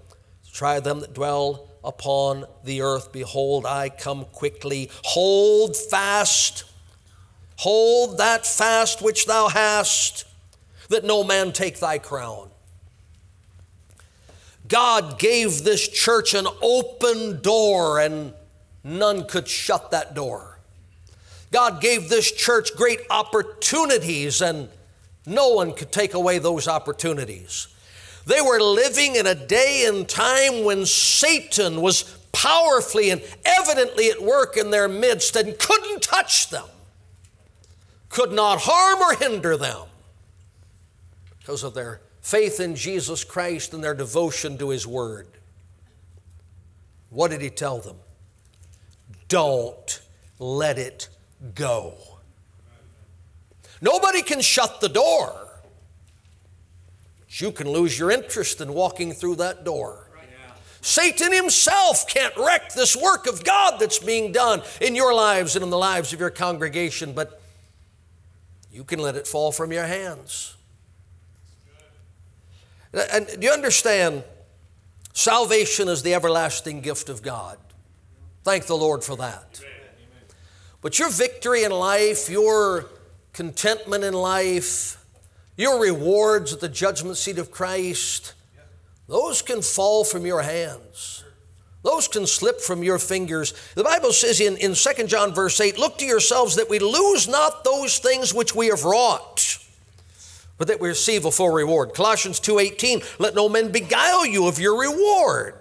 to 0.45 0.53
Try 0.53 0.79
them 0.79 0.99
that 0.99 1.15
dwell 1.15 1.71
upon 1.83 2.45
the 2.63 2.81
earth. 2.81 3.11
Behold, 3.11 3.65
I 3.65 3.89
come 3.89 4.25
quickly. 4.25 4.91
Hold 5.05 5.75
fast. 5.75 6.65
Hold 7.55 8.19
that 8.19 8.45
fast 8.45 9.01
which 9.01 9.25
thou 9.25 9.47
hast, 9.47 10.25
that 10.89 11.03
no 11.03 11.23
man 11.23 11.51
take 11.51 11.79
thy 11.79 11.97
crown. 11.97 12.51
God 14.67 15.19
gave 15.19 15.63
this 15.63 15.87
church 15.87 16.33
an 16.33 16.47
open 16.61 17.41
door 17.41 17.99
and 17.99 18.33
none 18.83 19.25
could 19.25 19.47
shut 19.47 19.91
that 19.91 20.13
door. 20.13 20.59
God 21.51 21.81
gave 21.81 22.09
this 22.09 22.31
church 22.31 22.75
great 22.75 22.99
opportunities 23.09 24.41
and 24.41 24.69
no 25.25 25.49
one 25.49 25.73
could 25.73 25.91
take 25.91 26.13
away 26.13 26.39
those 26.39 26.67
opportunities. 26.67 27.67
They 28.25 28.41
were 28.41 28.59
living 28.59 29.15
in 29.15 29.25
a 29.25 29.35
day 29.35 29.85
and 29.87 30.07
time 30.07 30.65
when 30.65 30.85
Satan 30.85 31.81
was 31.81 32.03
powerfully 32.33 33.09
and 33.09 33.21
evidently 33.45 34.09
at 34.09 34.21
work 34.21 34.57
in 34.57 34.69
their 34.69 34.89
midst 34.89 35.35
and 35.37 35.57
couldn't 35.57 36.01
touch 36.01 36.49
them, 36.49 36.65
could 38.09 38.31
not 38.31 38.59
harm 38.61 38.99
or 39.01 39.15
hinder 39.15 39.55
them 39.55 39.83
because 41.39 41.63
of 41.63 41.73
their 41.73 42.01
faith 42.27 42.59
in 42.59 42.75
Jesus 42.75 43.23
Christ 43.23 43.73
and 43.73 43.81
their 43.81 43.93
devotion 43.93 44.57
to 44.57 44.69
His 44.69 44.85
Word. 44.85 45.29
What 47.09 47.31
did 47.31 47.39
He 47.39 47.49
tell 47.49 47.79
them? 47.79 47.95
Don't 49.29 50.01
let 50.37 50.77
it 50.77 51.07
go. 51.55 51.95
Nobody 53.79 54.21
can 54.21 54.41
shut 54.41 54.81
the 54.81 54.89
door. 54.89 55.47
You 57.29 57.53
can 57.53 57.69
lose 57.69 57.97
your 57.97 58.11
interest 58.11 58.59
in 58.59 58.73
walking 58.73 59.13
through 59.13 59.35
that 59.35 59.63
door. 59.63 60.09
Satan 60.81 61.31
himself 61.31 62.07
can't 62.07 62.35
wreck 62.35 62.73
this 62.73 62.95
work 62.95 63.25
of 63.27 63.43
God 63.45 63.79
that's 63.79 63.99
being 63.99 64.33
done 64.33 64.61
in 64.81 64.95
your 64.95 65.13
lives 65.13 65.55
and 65.55 65.63
in 65.63 65.69
the 65.69 65.77
lives 65.77 66.11
of 66.11 66.19
your 66.19 66.29
congregation, 66.29 67.13
but 67.13 67.41
you 68.71 68.83
can 68.83 68.99
let 68.99 69.15
it 69.15 69.27
fall 69.27 69.51
from 69.51 69.71
your 69.71 69.85
hands. 69.85 70.56
And 72.93 73.27
do 73.27 73.45
you 73.45 73.51
understand? 73.51 74.23
Salvation 75.13 75.87
is 75.87 76.03
the 76.03 76.13
everlasting 76.13 76.81
gift 76.81 77.09
of 77.09 77.21
God. 77.21 77.57
Thank 78.43 78.67
the 78.67 78.77
Lord 78.77 79.03
for 79.03 79.15
that. 79.17 79.59
But 80.81 80.99
your 80.99 81.09
victory 81.09 81.63
in 81.63 81.71
life, 81.71 82.29
your 82.29 82.85
contentment 83.33 84.03
in 84.03 84.13
life, 84.13 85.03
your 85.57 85.81
rewards 85.81 86.53
at 86.53 86.59
the 86.59 86.69
judgment 86.69 87.17
seat 87.17 87.39
of 87.39 87.51
Christ, 87.51 88.33
those 89.07 89.41
can 89.41 89.61
fall 89.61 90.03
from 90.03 90.25
your 90.25 90.43
hands. 90.43 91.23
Those 91.83 92.07
can 92.07 92.27
slip 92.27 92.61
from 92.61 92.83
your 92.83 92.99
fingers. 92.99 93.53
The 93.75 93.83
Bible 93.83 94.11
says 94.11 94.39
in, 94.39 94.57
in 94.57 94.75
2 94.75 95.07
John 95.07 95.33
verse 95.33 95.59
8, 95.59 95.77
Look 95.77 95.97
to 95.97 96.05
yourselves 96.05 96.55
that 96.55 96.69
we 96.69 96.79
lose 96.79 97.27
not 97.27 97.63
those 97.63 97.99
things 97.99 98.33
which 98.33 98.53
we 98.53 98.67
have 98.67 98.83
wrought 98.83 99.57
but 100.57 100.67
that 100.67 100.79
we 100.79 100.89
receive 100.89 101.25
a 101.25 101.31
full 101.31 101.49
reward. 101.49 101.93
Colossians 101.93 102.39
2:18, 102.39 103.03
let 103.19 103.35
no 103.35 103.47
man 103.47 103.71
beguile 103.71 104.25
you 104.25 104.47
of 104.47 104.59
your 104.59 104.79
reward. 104.79 105.55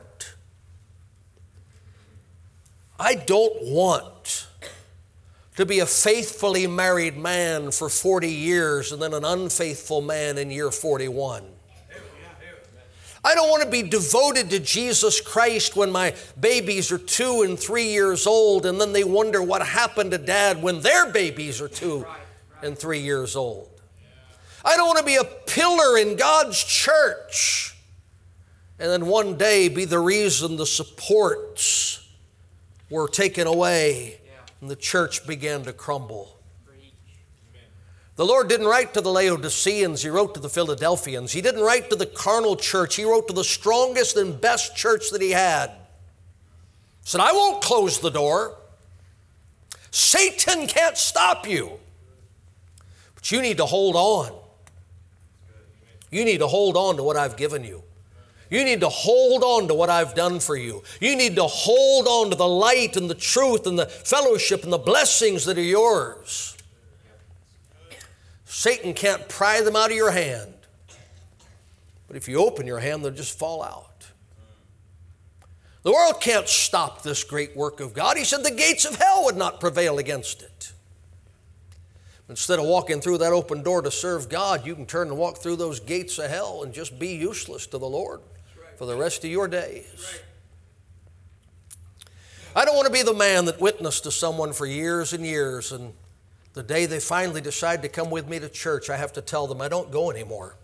I 2.98 3.14
don't 3.14 3.62
want 3.62 4.46
to 5.56 5.66
be 5.66 5.80
a 5.80 5.86
faithfully 5.86 6.66
married 6.66 7.16
man 7.16 7.70
for 7.70 7.88
40 7.88 8.28
years 8.28 8.92
and 8.92 9.00
then 9.00 9.12
an 9.12 9.24
unfaithful 9.24 10.00
man 10.00 10.38
in 10.38 10.50
year 10.50 10.70
41. 10.70 11.44
I 13.24 13.34
don't 13.34 13.50
want 13.50 13.64
to 13.64 13.68
be 13.68 13.82
devoted 13.82 14.50
to 14.50 14.60
Jesus 14.60 15.20
Christ 15.20 15.74
when 15.74 15.90
my 15.90 16.14
babies 16.38 16.92
are 16.92 16.98
two 16.98 17.42
and 17.42 17.58
three 17.58 17.88
years 17.88 18.26
old 18.26 18.64
and 18.64 18.80
then 18.80 18.92
they 18.92 19.02
wonder 19.02 19.42
what 19.42 19.66
happened 19.66 20.12
to 20.12 20.18
dad 20.18 20.62
when 20.62 20.80
their 20.80 21.10
babies 21.10 21.60
are 21.60 21.68
two 21.68 22.06
and 22.62 22.78
three 22.78 23.00
years 23.00 23.34
old. 23.34 23.68
I 24.66 24.76
don't 24.76 24.86
want 24.86 24.98
to 24.98 25.04
be 25.04 25.16
a 25.16 25.24
pillar 25.24 25.96
in 25.96 26.16
God's 26.16 26.62
church 26.62 27.76
and 28.78 28.90
then 28.90 29.06
one 29.06 29.36
day 29.36 29.68
be 29.68 29.84
the 29.84 29.98
reason 29.98 30.56
the 30.56 30.66
supports 30.66 32.06
were 32.90 33.08
taken 33.08 33.46
away 33.46 34.20
and 34.60 34.70
the 34.70 34.76
church 34.76 35.26
began 35.26 35.62
to 35.64 35.72
crumble. 35.72 36.32
The 38.16 38.24
Lord 38.24 38.48
didn't 38.48 38.66
write 38.66 38.94
to 38.94 39.02
the 39.02 39.10
Laodiceans, 39.10 40.02
He 40.02 40.08
wrote 40.08 40.34
to 40.34 40.40
the 40.40 40.48
Philadelphians. 40.48 41.32
He 41.32 41.42
didn't 41.42 41.62
write 41.62 41.90
to 41.90 41.96
the 41.96 42.06
carnal 42.06 42.56
church, 42.56 42.96
He 42.96 43.04
wrote 43.04 43.28
to 43.28 43.34
the 43.34 43.44
strongest 43.44 44.16
and 44.16 44.40
best 44.40 44.74
church 44.74 45.10
that 45.10 45.20
He 45.20 45.30
had. 45.30 45.68
He 45.68 47.10
said, 47.10 47.20
I 47.20 47.32
won't 47.32 47.62
close 47.62 48.00
the 48.00 48.10
door. 48.10 48.56
Satan 49.90 50.66
can't 50.66 50.96
stop 50.96 51.46
you. 51.46 51.72
But 53.14 53.30
you 53.30 53.42
need 53.42 53.58
to 53.58 53.66
hold 53.66 53.96
on. 53.96 54.45
You 56.10 56.24
need 56.24 56.38
to 56.38 56.46
hold 56.46 56.76
on 56.76 56.96
to 56.96 57.02
what 57.02 57.16
I've 57.16 57.36
given 57.36 57.64
you. 57.64 57.82
You 58.50 58.64
need 58.64 58.80
to 58.80 58.88
hold 58.88 59.42
on 59.42 59.68
to 59.68 59.74
what 59.74 59.90
I've 59.90 60.14
done 60.14 60.38
for 60.38 60.56
you. 60.56 60.82
You 61.00 61.16
need 61.16 61.34
to 61.36 61.44
hold 61.44 62.06
on 62.06 62.30
to 62.30 62.36
the 62.36 62.46
light 62.46 62.96
and 62.96 63.10
the 63.10 63.14
truth 63.14 63.66
and 63.66 63.78
the 63.78 63.86
fellowship 63.86 64.62
and 64.62 64.72
the 64.72 64.78
blessings 64.78 65.44
that 65.46 65.58
are 65.58 65.62
yours. 65.62 66.56
Satan 68.44 68.94
can't 68.94 69.28
pry 69.28 69.60
them 69.60 69.74
out 69.74 69.90
of 69.90 69.96
your 69.96 70.12
hand. 70.12 70.54
But 72.06 72.16
if 72.16 72.28
you 72.28 72.38
open 72.38 72.66
your 72.66 72.78
hand, 72.78 73.04
they'll 73.04 73.10
just 73.10 73.36
fall 73.36 73.62
out. 73.62 74.06
The 75.82 75.92
world 75.92 76.20
can't 76.20 76.48
stop 76.48 77.02
this 77.02 77.24
great 77.24 77.56
work 77.56 77.80
of 77.80 77.94
God. 77.94 78.16
He 78.16 78.24
said 78.24 78.44
the 78.44 78.50
gates 78.50 78.84
of 78.84 78.96
hell 78.96 79.24
would 79.24 79.36
not 79.36 79.60
prevail 79.60 79.98
against 79.98 80.42
it. 80.42 80.72
Instead 82.28 82.58
of 82.58 82.64
walking 82.64 83.00
through 83.00 83.18
that 83.18 83.32
open 83.32 83.62
door 83.62 83.82
to 83.82 83.90
serve 83.90 84.28
God, 84.28 84.66
you 84.66 84.74
can 84.74 84.86
turn 84.86 85.08
and 85.08 85.16
walk 85.16 85.38
through 85.38 85.56
those 85.56 85.78
gates 85.78 86.18
of 86.18 86.28
hell 86.28 86.64
and 86.64 86.72
just 86.72 86.98
be 86.98 87.08
useless 87.14 87.66
to 87.68 87.78
the 87.78 87.88
Lord 87.88 88.20
for 88.76 88.84
the 88.84 88.96
rest 88.96 89.24
of 89.24 89.30
your 89.30 89.46
days. 89.46 90.20
I 92.54 92.64
don't 92.64 92.74
want 92.74 92.86
to 92.86 92.92
be 92.92 93.02
the 93.02 93.14
man 93.14 93.44
that 93.44 93.60
witnessed 93.60 94.04
to 94.04 94.10
someone 94.10 94.52
for 94.52 94.66
years 94.66 95.12
and 95.12 95.24
years, 95.24 95.72
and 95.72 95.92
the 96.54 96.62
day 96.62 96.86
they 96.86 97.00
finally 97.00 97.42
decide 97.42 97.82
to 97.82 97.88
come 97.88 98.10
with 98.10 98.28
me 98.28 98.38
to 98.38 98.48
church, 98.48 98.88
I 98.90 98.96
have 98.96 99.12
to 99.12 99.20
tell 99.20 99.46
them 99.46 99.60
I 99.60 99.68
don't 99.68 99.90
go 99.92 100.10
anymore. 100.10 100.56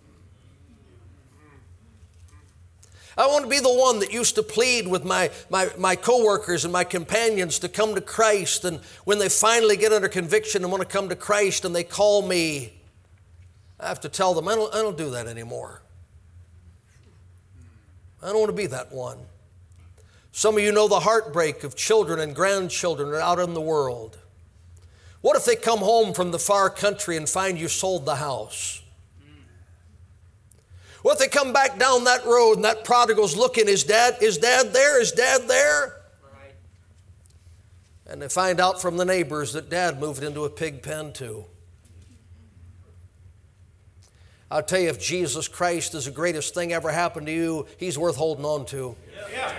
I 3.17 3.27
want 3.27 3.45
to 3.45 3.51
be 3.51 3.59
the 3.59 3.73
one 3.73 3.99
that 3.99 4.13
used 4.13 4.37
to 4.37 4.43
plead 4.43 4.89
with 4.89 5.05
my, 5.05 5.31
my, 5.51 5.69
my 5.79 5.97
coworkers 5.97 6.65
and 6.65 6.73
my 6.73 6.85
companions 6.85 7.59
to 7.59 7.69
come 7.69 7.95
to 7.95 8.01
Christ. 8.01 8.65
And 8.65 8.81
when 9.05 9.19
they 9.19 9.29
finally 9.29 9.77
get 9.77 9.93
under 9.93 10.09
conviction 10.09 10.63
and 10.63 10.73
want 10.73 10.83
to 10.83 10.89
come 10.89 11.09
to 11.11 11.17
Christ 11.17 11.65
and 11.65 11.75
they 11.75 11.85
call 11.85 12.23
me, 12.23 12.73
I 13.79 13.89
have 13.89 14.01
to 14.01 14.09
tell 14.09 14.33
them, 14.33 14.49
I 14.49 14.55
don't, 14.55 14.75
I 14.75 14.79
don't 14.79 14.97
do 14.97 15.11
that 15.11 15.27
anymore. 15.27 15.83
I 18.23 18.27
don't 18.27 18.39
want 18.39 18.51
to 18.51 18.57
be 18.57 18.67
that 18.67 18.93
one. 18.93 19.19
Some 20.31 20.57
of 20.57 20.63
you 20.63 20.73
know 20.73 20.89
the 20.89 21.01
heartbreak 21.01 21.65
of 21.65 21.77
children 21.77 22.21
and 22.21 22.35
grandchildren 22.35 23.15
out 23.15 23.39
in 23.39 23.53
the 23.53 23.61
world. 23.61 24.17
What 25.21 25.37
if 25.37 25.45
they 25.45 25.57
come 25.57 25.81
home 25.81 26.15
from 26.15 26.31
the 26.31 26.39
far 26.39 26.71
country 26.71 27.17
and 27.17 27.29
find 27.29 27.59
you 27.59 27.69
sold 27.69 28.07
the 28.07 28.17
house? 28.17 28.82
What 31.03 31.15
if 31.15 31.19
they 31.19 31.29
come 31.29 31.53
back 31.53 31.79
down 31.79 32.05
that 32.05 32.25
road 32.25 32.55
and 32.55 32.65
that 32.65 32.85
prodigal's 32.85 33.37
looking, 33.37 33.69
is 33.69 33.85
dad, 33.85 34.17
is 34.21 34.39
dad 34.39 34.73
there? 34.73 35.01
Is 35.01 35.13
dad 35.13 35.49
there? 35.49 36.01
Right. 36.23 36.55
And 38.07 38.23
they 38.23 38.29
find 38.29 38.61
out 38.61 38.81
from 38.81 38.97
the 38.97 39.05
neighbors 39.05 39.53
that 39.53 39.69
dad 39.69 40.01
moved 40.01 40.23
into 40.23 40.45
a 40.45 40.51
pig 40.51 40.83
pen 40.83 41.13
too. 41.13 41.45
I'll 44.53 44.63
tell 44.63 44.81
you, 44.81 44.91
if 44.91 45.01
Jesus 45.01 45.49
Christ 45.49 45.95
is 45.95 46.05
the 46.05 46.11
greatest 46.11 46.53
thing 46.53 46.75
ever 46.75 46.93
happened 46.93 47.27
to 47.27 47.33
you, 47.33 47.67
he's 47.79 47.99
worth 47.99 48.17
holding 48.17 48.45
on 48.45 48.67
to. 48.67 48.95
Yeah. 49.33 49.51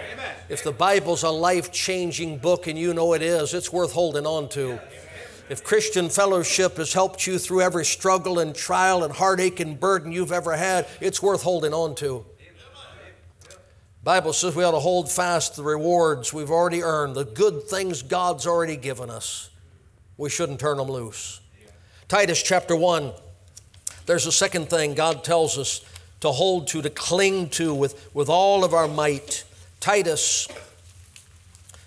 If 0.49 0.63
the 0.63 0.71
Bible's 0.71 1.23
a 1.23 1.31
life 1.31 1.71
changing 1.71 2.37
book 2.37 2.67
and 2.67 2.77
you 2.77 2.93
know 2.93 3.13
it 3.13 3.23
is, 3.23 3.55
it's 3.55 3.73
worth 3.73 3.91
holding 3.91 4.27
on 4.27 4.49
to. 4.49 4.79
If 5.53 5.63
Christian 5.63 6.09
fellowship 6.09 6.77
has 6.77 6.93
helped 6.93 7.27
you 7.27 7.37
through 7.37 7.61
every 7.61 7.85
struggle 7.85 8.39
and 8.39 8.55
trial 8.55 9.03
and 9.03 9.13
heartache 9.13 9.59
and 9.59 9.79
burden 9.79 10.11
you've 10.11 10.31
ever 10.31 10.57
had, 10.57 10.87
it's 10.99 11.21
worth 11.21 11.43
holding 11.43 11.75
on 11.75 11.93
to. 11.97 12.25
Bible 14.03 14.33
says 14.33 14.55
we 14.55 14.63
ought 14.63 14.71
to 14.71 14.79
hold 14.79 15.11
fast 15.11 15.55
the 15.55 15.61
rewards 15.61 16.33
we've 16.33 16.49
already 16.49 16.81
earned, 16.81 17.13
the 17.13 17.23
good 17.23 17.61
things 17.65 18.01
God's 18.01 18.47
already 18.47 18.75
given 18.75 19.11
us. 19.11 19.51
We 20.17 20.31
shouldn't 20.31 20.59
turn 20.59 20.77
them 20.77 20.87
loose. 20.89 21.39
Titus 22.07 22.41
chapter 22.41 22.75
1, 22.75 23.11
there's 24.07 24.25
a 24.25 24.31
second 24.31 24.71
thing 24.71 24.95
God 24.95 25.23
tells 25.23 25.59
us 25.59 25.85
to 26.21 26.31
hold 26.31 26.65
to, 26.69 26.81
to 26.81 26.89
cling 26.89 27.49
to 27.49 27.75
with, 27.75 28.09
with 28.15 28.27
all 28.27 28.63
of 28.63 28.73
our 28.73 28.87
might. 28.87 29.43
Titus, 29.79 30.47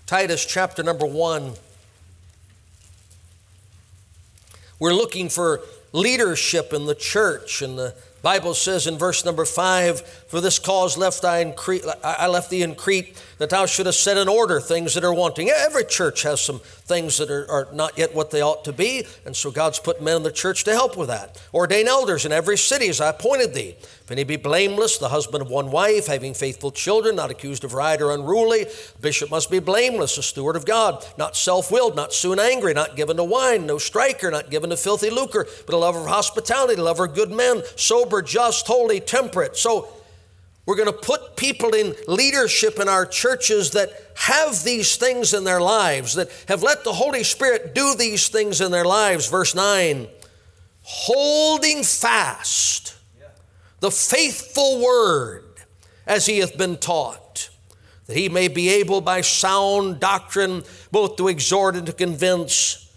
Titus 0.07 0.47
chapter 0.47 0.85
number 0.85 1.05
1. 1.05 1.55
We're 4.79 4.93
looking 4.93 5.29
for 5.29 5.63
leadership 5.93 6.73
in 6.73 6.87
the 6.87 6.95
church, 6.95 7.63
and 7.63 7.79
the 7.79 7.95
Bible 8.23 8.55
says 8.55 8.87
in 8.87 8.99
verse 8.99 9.25
number 9.25 9.45
five, 9.45 10.01
For 10.01 10.41
this 10.41 10.59
cause 10.59 10.99
left 10.99 11.25
I, 11.25 11.39
in 11.39 11.55
Crete, 11.55 11.85
I 12.03 12.27
left 12.27 12.51
thee 12.51 12.63
in 12.63 12.75
Crete, 12.75 13.17
that 13.39 13.51
thou 13.51 13.67
shouldest 13.67 14.03
set 14.03 14.17
in 14.17 14.29
order 14.29 14.61
things 14.61 14.95
that 14.95 15.05
are 15.05 15.13
wanting. 15.13 15.51
Every 15.51 15.85
church 15.85 16.23
has 16.23 16.41
some 16.41 16.61
things 16.61 17.19
that 17.19 17.31
are, 17.31 17.51
are 17.51 17.69
not 17.73 17.99
yet 17.99 18.15
what 18.15 18.31
they 18.31 18.41
ought 18.41 18.65
to 18.65 18.73
be, 18.73 19.05
and 19.25 19.37
so 19.37 19.51
God's 19.51 19.79
put 19.79 20.03
men 20.03 20.19
in 20.19 20.23
the 20.23 20.33
church 20.33 20.65
to 20.65 20.73
help 20.73 20.97
with 20.97 21.09
that. 21.09 21.41
Ordain 21.53 21.87
elders 21.87 22.25
in 22.25 22.33
every 22.33 22.57
city 22.57 22.89
as 22.89 23.01
I 23.01 23.11
appointed 23.11 23.55
thee. 23.55 23.77
If 24.07 24.11
any 24.11 24.25
be 24.25 24.37
blameless, 24.37 24.99
the 24.99 25.09
husband 25.09 25.43
of 25.43 25.51
one 25.51 25.71
wife, 25.71 26.07
having 26.07 26.33
faithful 26.33 26.71
children, 26.71 27.17
not 27.17 27.31
accused 27.31 27.65
of 27.65 27.75
riot 27.75 28.01
or 28.01 28.13
unruly, 28.13 28.67
bishop 29.01 29.31
must 29.31 29.51
be 29.51 29.59
blameless, 29.59 30.17
a 30.17 30.23
steward 30.23 30.57
of 30.57 30.65
God, 30.65 31.05
not 31.19 31.37
self 31.37 31.73
willed, 31.73 31.97
not 31.97 32.15
soon 32.15 32.39
angry, 32.39 32.73
not 32.73 32.97
given 32.97 33.17
to 33.17 33.25
wine, 33.25 33.67
no 33.67 33.79
striker, 33.79 34.31
not 34.31 34.51
given 34.51 34.71
to 34.71 34.77
filthy 34.77 35.11
lucre, 35.11 35.47
but 35.67 35.75
a 35.75 35.79
lover 35.79 35.99
of 35.99 36.07
hospitality, 36.07 36.81
a 36.81 36.85
lover 36.85 37.07
of 37.07 37.15
good 37.15 37.33
men, 37.33 37.63
sober, 37.75 38.23
just, 38.23 38.67
holy, 38.67 39.01
temperate. 39.01 39.57
So 39.57 39.89
we're 40.67 40.77
going 40.77 40.93
to 40.93 40.99
put 40.99 41.37
people 41.37 41.71
in 41.71 41.95
leadership 42.09 42.81
in 42.81 42.89
our 42.89 43.07
churches 43.07 43.71
that 43.71 43.91
have 44.17 44.65
these 44.65 44.97
things 44.97 45.33
in 45.33 45.45
their 45.45 45.61
lives, 45.61 46.15
that 46.15 46.29
have 46.49 46.63
let 46.63 46.83
the 46.83 46.93
Holy 46.93 47.23
Spirit 47.23 47.75
do 47.75 47.95
these 47.95 48.29
things 48.29 48.61
in 48.61 48.73
their 48.73 48.85
lives. 48.85 49.29
Verse 49.29 49.55
9 49.55 50.09
holding 50.89 51.83
fast 51.83 52.95
the 53.81 53.91
faithful 53.91 54.81
word 54.81 55.43
as 56.07 56.27
he 56.27 56.39
hath 56.39 56.57
been 56.57 56.77
taught, 56.77 57.51
that 58.07 58.17
he 58.17 58.29
may 58.29 58.47
be 58.47 58.69
able 58.69 59.01
by 59.01 59.21
sound 59.21 59.99
doctrine 59.99 60.63
both 60.93 61.17
to 61.17 61.27
exhort 61.27 61.75
and 61.75 61.87
to 61.87 61.93
convince 61.93 62.89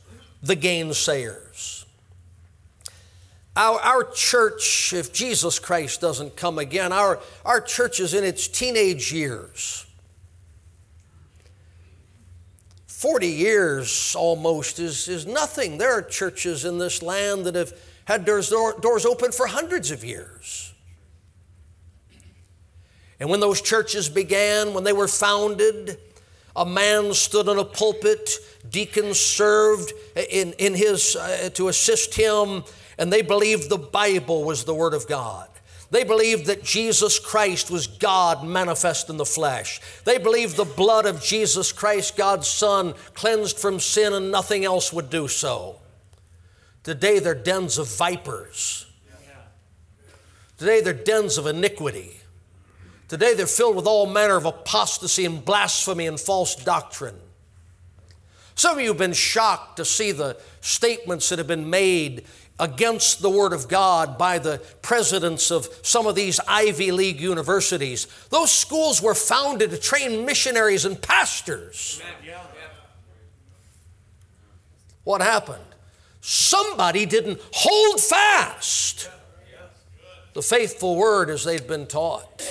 the 0.43 0.55
gainsayers. 0.55 1.48
Our, 3.59 3.77
our 3.81 4.03
church, 4.05 4.93
if 4.93 5.11
Jesus 5.11 5.59
Christ 5.59 5.99
doesn't 5.99 6.37
come 6.37 6.59
again, 6.59 6.93
our, 6.93 7.19
our 7.43 7.59
church 7.59 7.99
is 7.99 8.13
in 8.13 8.23
its 8.23 8.47
teenage 8.47 9.11
years. 9.11 9.85
40 12.87 13.27
years 13.27 14.15
almost 14.17 14.79
is, 14.79 15.09
is 15.09 15.25
nothing. 15.25 15.77
There 15.77 15.91
are 15.91 16.01
churches 16.01 16.63
in 16.63 16.77
this 16.77 17.01
land 17.01 17.45
that 17.47 17.55
have 17.55 17.73
had 18.05 18.23
doors, 18.23 18.47
doors 18.47 19.05
open 19.05 19.33
for 19.33 19.45
hundreds 19.45 19.91
of 19.91 20.05
years. 20.05 20.73
And 23.19 23.29
when 23.29 23.41
those 23.41 23.61
churches 23.61 24.07
began, 24.07 24.73
when 24.73 24.85
they 24.85 24.93
were 24.93 25.09
founded, 25.09 25.97
a 26.55 26.65
man 26.65 27.13
stood 27.13 27.49
on 27.49 27.59
a 27.59 27.65
pulpit, 27.65 28.29
deacons 28.69 29.19
served 29.19 29.91
in, 30.15 30.53
in 30.53 30.75
his, 30.75 31.17
uh, 31.17 31.49
to 31.55 31.67
assist 31.67 32.15
him, 32.15 32.63
and 32.99 33.11
they 33.11 33.21
believed 33.21 33.69
the 33.69 33.77
Bible 33.77 34.43
was 34.43 34.65
the 34.65 34.73
Word 34.75 34.93
of 34.93 35.07
God. 35.07 35.47
They 35.89 36.03
believed 36.03 36.45
that 36.45 36.63
Jesus 36.63 37.17
Christ 37.17 37.71
was 37.71 37.87
God 37.87 38.45
manifest 38.45 39.09
in 39.09 39.17
the 39.17 39.25
flesh. 39.25 39.81
They 40.03 40.19
believed 40.19 40.55
the 40.55 40.65
blood 40.65 41.07
of 41.07 41.23
Jesus 41.23 41.71
Christ, 41.71 42.15
God's 42.15 42.47
Son, 42.47 42.93
cleansed 43.15 43.57
from 43.57 43.79
sin 43.79 44.13
and 44.13 44.31
nothing 44.31 44.65
else 44.65 44.93
would 44.93 45.09
do 45.09 45.27
so. 45.27 45.79
Today 46.83 47.17
they're 47.19 47.33
dens 47.33 47.77
of 47.79 47.87
vipers. 47.87 48.85
Today 50.57 50.81
they're 50.81 50.93
dens 50.93 51.37
of 51.37 51.47
iniquity. 51.47 52.19
Today 53.07 53.33
they're 53.33 53.47
filled 53.47 53.77
with 53.77 53.87
all 53.87 54.05
manner 54.05 54.35
of 54.35 54.45
apostasy 54.45 55.25
and 55.25 55.43
blasphemy 55.43 56.05
and 56.05 56.19
false 56.19 56.53
doctrine. 56.53 57.15
Some 58.55 58.77
of 58.77 58.83
you 58.83 58.89
have 58.89 58.97
been 58.97 59.13
shocked 59.13 59.77
to 59.77 59.85
see 59.85 60.11
the 60.11 60.37
statements 60.59 61.29
that 61.29 61.39
have 61.39 61.47
been 61.47 61.69
made 61.69 62.25
against 62.59 63.21
the 63.21 63.29
Word 63.29 63.53
of 63.53 63.67
God 63.67 64.17
by 64.17 64.37
the 64.37 64.61
presidents 64.81 65.51
of 65.51 65.67
some 65.81 66.05
of 66.05 66.15
these 66.15 66.39
Ivy 66.47 66.91
League 66.91 67.19
universities. 67.19 68.07
Those 68.29 68.51
schools 68.51 69.01
were 69.01 69.15
founded 69.15 69.71
to 69.71 69.77
train 69.77 70.25
missionaries 70.25 70.85
and 70.85 71.01
pastors. 71.01 72.01
What 75.03 75.21
happened? 75.21 75.63
Somebody 76.21 77.05
didn't 77.05 77.39
hold 77.53 77.99
fast 77.99 79.09
the 80.33 80.41
faithful 80.41 80.95
Word 80.95 81.29
as 81.29 81.43
they'd 81.43 81.67
been 81.67 81.87
taught. 81.87 82.43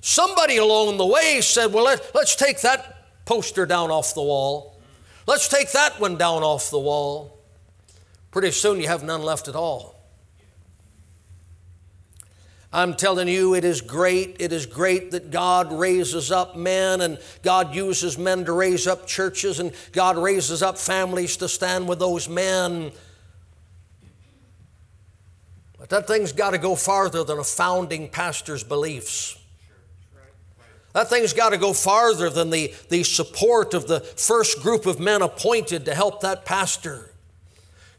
Somebody 0.00 0.56
along 0.56 0.96
the 0.96 1.06
way 1.06 1.40
said, 1.40 1.72
Well, 1.72 1.84
let, 1.84 2.10
let's 2.14 2.34
take 2.34 2.60
that 2.62 3.24
poster 3.26 3.66
down 3.66 3.90
off 3.90 4.14
the 4.14 4.22
wall. 4.22 4.80
Let's 5.26 5.48
take 5.48 5.70
that 5.72 6.00
one 6.00 6.16
down 6.16 6.42
off 6.42 6.70
the 6.70 6.78
wall. 6.78 7.39
Pretty 8.30 8.50
soon 8.50 8.80
you 8.80 8.86
have 8.86 9.02
none 9.02 9.22
left 9.22 9.48
at 9.48 9.56
all. 9.56 9.96
I'm 12.72 12.94
telling 12.94 13.26
you, 13.26 13.54
it 13.54 13.64
is 13.64 13.80
great. 13.80 14.36
It 14.38 14.52
is 14.52 14.64
great 14.64 15.10
that 15.10 15.32
God 15.32 15.72
raises 15.72 16.30
up 16.30 16.56
men 16.56 17.00
and 17.00 17.18
God 17.42 17.74
uses 17.74 18.16
men 18.16 18.44
to 18.44 18.52
raise 18.52 18.86
up 18.86 19.08
churches 19.08 19.58
and 19.58 19.72
God 19.90 20.16
raises 20.16 20.62
up 20.62 20.78
families 20.78 21.36
to 21.38 21.48
stand 21.48 21.88
with 21.88 21.98
those 21.98 22.28
men. 22.28 22.92
But 25.80 25.88
that 25.88 26.06
thing's 26.06 26.30
got 26.30 26.50
to 26.50 26.58
go 26.58 26.76
farther 26.76 27.24
than 27.24 27.38
a 27.38 27.44
founding 27.44 28.08
pastor's 28.08 28.62
beliefs. 28.62 29.36
That 30.92 31.08
thing's 31.08 31.32
got 31.32 31.50
to 31.50 31.58
go 31.58 31.72
farther 31.72 32.30
than 32.30 32.50
the, 32.50 32.72
the 32.88 33.02
support 33.02 33.74
of 33.74 33.88
the 33.88 34.00
first 34.00 34.62
group 34.62 34.86
of 34.86 35.00
men 35.00 35.22
appointed 35.22 35.84
to 35.86 35.94
help 35.94 36.20
that 36.20 36.44
pastor. 36.44 37.09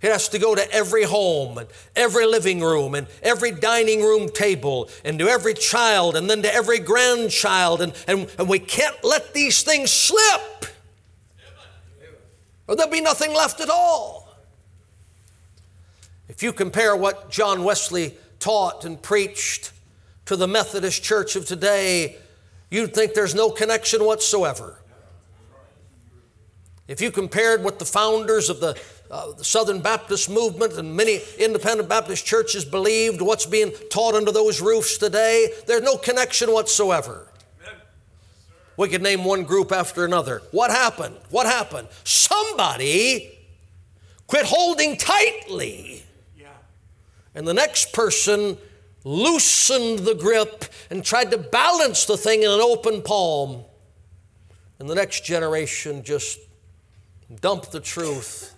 It 0.02 0.12
has 0.12 0.30
to 0.30 0.40
go 0.40 0.56
to 0.56 0.72
every 0.74 1.04
home 1.04 1.58
and 1.60 1.68
every 1.96 2.26
living 2.26 2.62
room 2.62 2.96
and 2.96 3.08
every 3.22 3.52
dining 3.52 4.02
room 4.02 4.30
table 4.30 4.90
and 5.06 5.20
to 5.20 5.28
every 5.28 5.54
child 5.54 6.16
and 6.16 6.30
then 6.30 6.42
to 6.42 6.54
every 6.54 6.80
grandchild. 6.80 7.82
And, 7.82 7.94
and, 8.08 8.28
and 8.40 8.50
we 8.50 8.58
can't 8.58 9.04
let 9.04 9.34
these 9.34 9.62
things 9.62 9.92
slip 9.92 10.52
or 12.72 12.76
there'll 12.78 12.90
be 12.90 13.02
nothing 13.02 13.34
left 13.34 13.60
at 13.60 13.70
all. 13.70 14.34
If 16.30 16.42
you 16.42 16.54
compare 16.54 16.96
what 16.96 17.30
John 17.30 17.66
Wesley 17.66 18.16
taught 18.40 18.86
and 18.86 19.02
preached 19.02 19.74
to 20.28 20.38
the 20.38 20.48
Methodist 20.48 21.04
Church 21.04 21.36
of 21.36 21.46
today, 21.46 22.16
you'd 22.70 22.94
think 22.94 23.14
there's 23.14 23.36
no 23.36 23.50
connection 23.50 24.06
whatsoever. 24.06 24.80
If 26.88 27.02
you 27.02 27.12
compared 27.12 27.62
what 27.62 27.78
the 27.78 27.84
founders 27.84 28.50
of 28.50 28.62
the, 28.62 28.80
uh, 29.12 29.34
the, 29.34 29.44
Southern 29.44 29.82
Baptist 29.82 30.30
movement 30.30 30.74
and 30.74 30.96
many 30.96 31.20
independent 31.38 31.90
Baptist 31.90 32.26
churches 32.26 32.64
believed, 32.64 33.22
what's 33.22 33.46
being 33.46 33.72
taught 33.90 34.16
under 34.16 34.32
those 34.32 34.62
roofs 34.62 34.98
today, 34.98 35.50
there's 35.68 35.82
no 35.82 35.98
connection 35.98 36.52
whatsoever. 36.52 37.28
We 38.78 38.88
could 38.88 39.02
name 39.04 39.26
one 39.26 39.44
group 39.44 39.72
after 39.72 40.06
another. 40.06 40.42
What 40.52 40.72
happened? 40.72 41.18
What 41.30 41.46
happened? 41.46 41.90
Somebody 42.04 43.38
quit 44.28 44.46
holding 44.46 44.98
tightly. 44.98 46.04
And 47.36 47.48
the 47.48 47.54
next 47.54 47.94
person 47.94 48.58
loosened 49.04 50.00
the 50.00 50.16
grip 50.16 50.66
and 50.90 51.04
tried 51.04 51.32
to 51.32 51.38
balance 51.38 52.06
the 52.06 52.18
thing 52.18 52.44
in 52.44 52.50
an 52.50 52.62
open 52.62 53.02
palm. 53.02 53.64
And 54.80 54.90
the 54.90 54.96
next 54.96 55.26
generation 55.26 56.04
just 56.04 56.40
dumped 57.40 57.72
the 57.72 57.80
truth. 57.80 58.56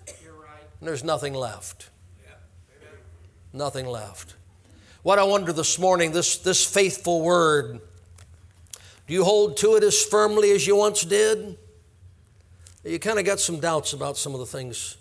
And 0.84 0.90
there's 0.90 1.02
nothing 1.02 1.32
left. 1.32 1.88
Nothing 3.54 3.86
left. 3.86 4.34
What 5.02 5.18
I 5.18 5.22
wonder 5.22 5.50
this 5.50 5.78
morning, 5.78 6.12
this, 6.12 6.36
this 6.36 6.62
faithful 6.62 7.22
word, 7.22 7.80
do 9.06 9.14
you 9.14 9.24
hold 9.24 9.56
to 9.56 9.76
it 9.76 9.82
as 9.82 10.04
firmly 10.04 10.50
as 10.50 10.66
you 10.66 10.76
once 10.76 11.00
did? 11.00 11.56
You 12.84 12.98
kind 12.98 13.18
of 13.18 13.24
got 13.24 13.40
some 13.40 13.60
doubts 13.60 13.94
about 13.94 14.18
some 14.18 14.34
of 14.34 14.40
the 14.40 14.44
things 14.44 14.98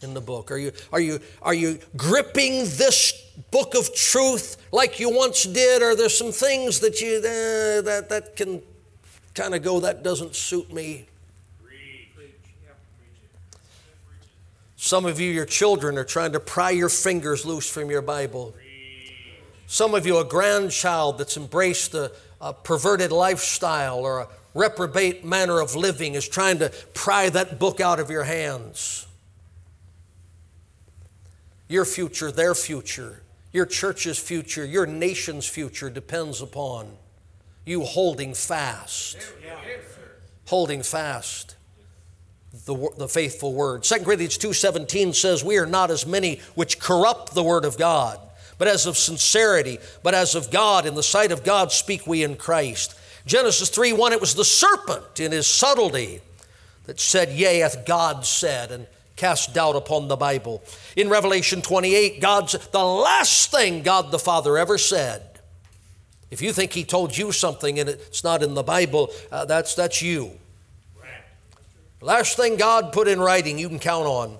in 0.00 0.14
the 0.14 0.22
book? 0.22 0.50
Are 0.50 0.56
you, 0.56 0.72
are 0.90 1.00
you, 1.00 1.20
are 1.42 1.52
you 1.52 1.80
gripping 1.98 2.60
this 2.60 3.12
book 3.50 3.74
of 3.74 3.94
truth 3.94 4.56
like 4.72 4.98
you 4.98 5.14
once 5.14 5.42
did? 5.42 5.82
Or 5.82 5.90
are 5.90 5.96
there 5.96 6.08
some 6.08 6.32
things 6.32 6.80
that 6.80 7.02
you 7.02 7.18
eh, 7.18 7.82
that, 7.82 8.06
that 8.08 8.36
can 8.36 8.62
kind 9.34 9.54
of 9.54 9.62
go, 9.62 9.80
that 9.80 10.02
doesn't 10.02 10.34
suit 10.34 10.72
me? 10.72 11.04
Some 14.76 15.06
of 15.06 15.18
you, 15.18 15.30
your 15.30 15.46
children, 15.46 15.96
are 15.96 16.04
trying 16.04 16.32
to 16.32 16.40
pry 16.40 16.70
your 16.70 16.90
fingers 16.90 17.46
loose 17.46 17.68
from 17.68 17.90
your 17.90 18.02
Bible. 18.02 18.54
Some 19.66 19.94
of 19.94 20.06
you, 20.06 20.18
a 20.18 20.24
grandchild 20.24 21.18
that's 21.18 21.36
embraced 21.36 21.94
a, 21.94 22.12
a 22.40 22.52
perverted 22.52 23.10
lifestyle 23.10 24.00
or 24.00 24.20
a 24.20 24.28
reprobate 24.54 25.24
manner 25.24 25.60
of 25.60 25.74
living, 25.74 26.14
is 26.14 26.28
trying 26.28 26.58
to 26.58 26.68
pry 26.92 27.30
that 27.30 27.58
book 27.58 27.80
out 27.80 27.98
of 27.98 28.10
your 28.10 28.24
hands. 28.24 29.06
Your 31.68 31.86
future, 31.86 32.30
their 32.30 32.54
future, 32.54 33.22
your 33.52 33.66
church's 33.66 34.18
future, 34.18 34.64
your 34.64 34.86
nation's 34.86 35.48
future 35.48 35.90
depends 35.90 36.42
upon 36.42 36.96
you 37.64 37.82
holding 37.82 38.34
fast. 38.34 39.16
Holding 40.44 40.82
fast 40.82 41.55
the, 42.64 42.90
the 42.96 43.08
faithful 43.08 43.52
word. 43.52 43.82
2 43.82 44.00
Corinthians 44.00 44.38
2.17 44.38 45.14
says, 45.14 45.44
We 45.44 45.58
are 45.58 45.66
not 45.66 45.90
as 45.90 46.06
many 46.06 46.40
which 46.54 46.78
corrupt 46.78 47.34
the 47.34 47.42
word 47.42 47.64
of 47.64 47.76
God, 47.76 48.18
but 48.58 48.68
as 48.68 48.86
of 48.86 48.96
sincerity, 48.96 49.78
but 50.02 50.14
as 50.14 50.34
of 50.34 50.50
God, 50.50 50.86
in 50.86 50.94
the 50.94 51.02
sight 51.02 51.32
of 51.32 51.44
God 51.44 51.72
speak 51.72 52.06
we 52.06 52.22
in 52.22 52.36
Christ. 52.36 52.98
Genesis 53.26 53.70
3.1, 53.70 54.12
it 54.12 54.20
was 54.20 54.34
the 54.34 54.44
serpent 54.44 55.20
in 55.20 55.32
his 55.32 55.46
subtlety 55.46 56.20
that 56.84 57.00
said, 57.00 57.30
Yea, 57.30 57.58
hath 57.58 57.84
God 57.84 58.24
said. 58.24 58.70
And 58.70 58.86
cast 59.16 59.54
doubt 59.54 59.76
upon 59.76 60.08
the 60.08 60.16
Bible. 60.16 60.62
In 60.94 61.08
Revelation 61.08 61.62
28, 61.62 62.20
God's 62.20 62.52
the 62.68 62.84
last 62.84 63.50
thing 63.50 63.82
God 63.82 64.10
the 64.10 64.18
Father 64.18 64.56
ever 64.58 64.78
said. 64.78 65.22
If 66.30 66.42
you 66.42 66.52
think 66.52 66.72
He 66.72 66.84
told 66.84 67.16
you 67.16 67.32
something 67.32 67.78
and 67.78 67.88
it's 67.88 68.22
not 68.22 68.42
in 68.42 68.54
the 68.54 68.62
Bible, 68.62 69.10
uh, 69.32 69.46
that's, 69.46 69.74
that's 69.74 70.02
you. 70.02 70.32
Last 72.06 72.36
thing 72.36 72.54
God 72.54 72.92
put 72.92 73.08
in 73.08 73.18
writing, 73.18 73.58
you 73.58 73.68
can 73.68 73.80
count 73.80 74.06
on. 74.06 74.38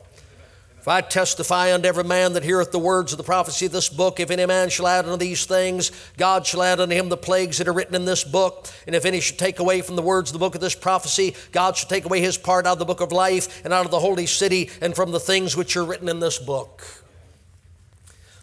If 0.78 0.86
I 0.86 1.00
testify 1.00 1.74
unto 1.74 1.88
every 1.88 2.04
man 2.04 2.34
that 2.34 2.44
heareth 2.44 2.70
the 2.70 2.78
words 2.78 3.10
of 3.10 3.18
the 3.18 3.24
prophecy 3.24 3.66
of 3.66 3.72
this 3.72 3.88
book, 3.88 4.20
if 4.20 4.30
any 4.30 4.46
man 4.46 4.68
shall 4.68 4.86
add 4.86 5.04
unto 5.04 5.16
these 5.16 5.46
things, 5.46 5.90
God 6.16 6.46
shall 6.46 6.62
add 6.62 6.78
unto 6.78 6.94
him 6.94 7.08
the 7.08 7.16
plagues 7.16 7.58
that 7.58 7.66
are 7.66 7.72
written 7.72 7.96
in 7.96 8.04
this 8.04 8.22
book. 8.22 8.68
And 8.86 8.94
if 8.94 9.04
any 9.04 9.18
should 9.18 9.40
take 9.40 9.58
away 9.58 9.82
from 9.82 9.96
the 9.96 10.02
words 10.02 10.30
of 10.30 10.34
the 10.34 10.38
book 10.38 10.54
of 10.54 10.60
this 10.60 10.76
prophecy, 10.76 11.34
God 11.50 11.76
shall 11.76 11.88
take 11.88 12.04
away 12.04 12.20
his 12.20 12.38
part 12.38 12.68
out 12.68 12.74
of 12.74 12.78
the 12.78 12.84
book 12.84 13.00
of 13.00 13.10
life 13.10 13.64
and 13.64 13.72
out 13.72 13.84
of 13.84 13.90
the 13.90 13.98
holy 13.98 14.26
city 14.26 14.70
and 14.80 14.94
from 14.94 15.10
the 15.10 15.18
things 15.18 15.56
which 15.56 15.76
are 15.76 15.84
written 15.84 16.08
in 16.08 16.20
this 16.20 16.38
book. 16.38 16.84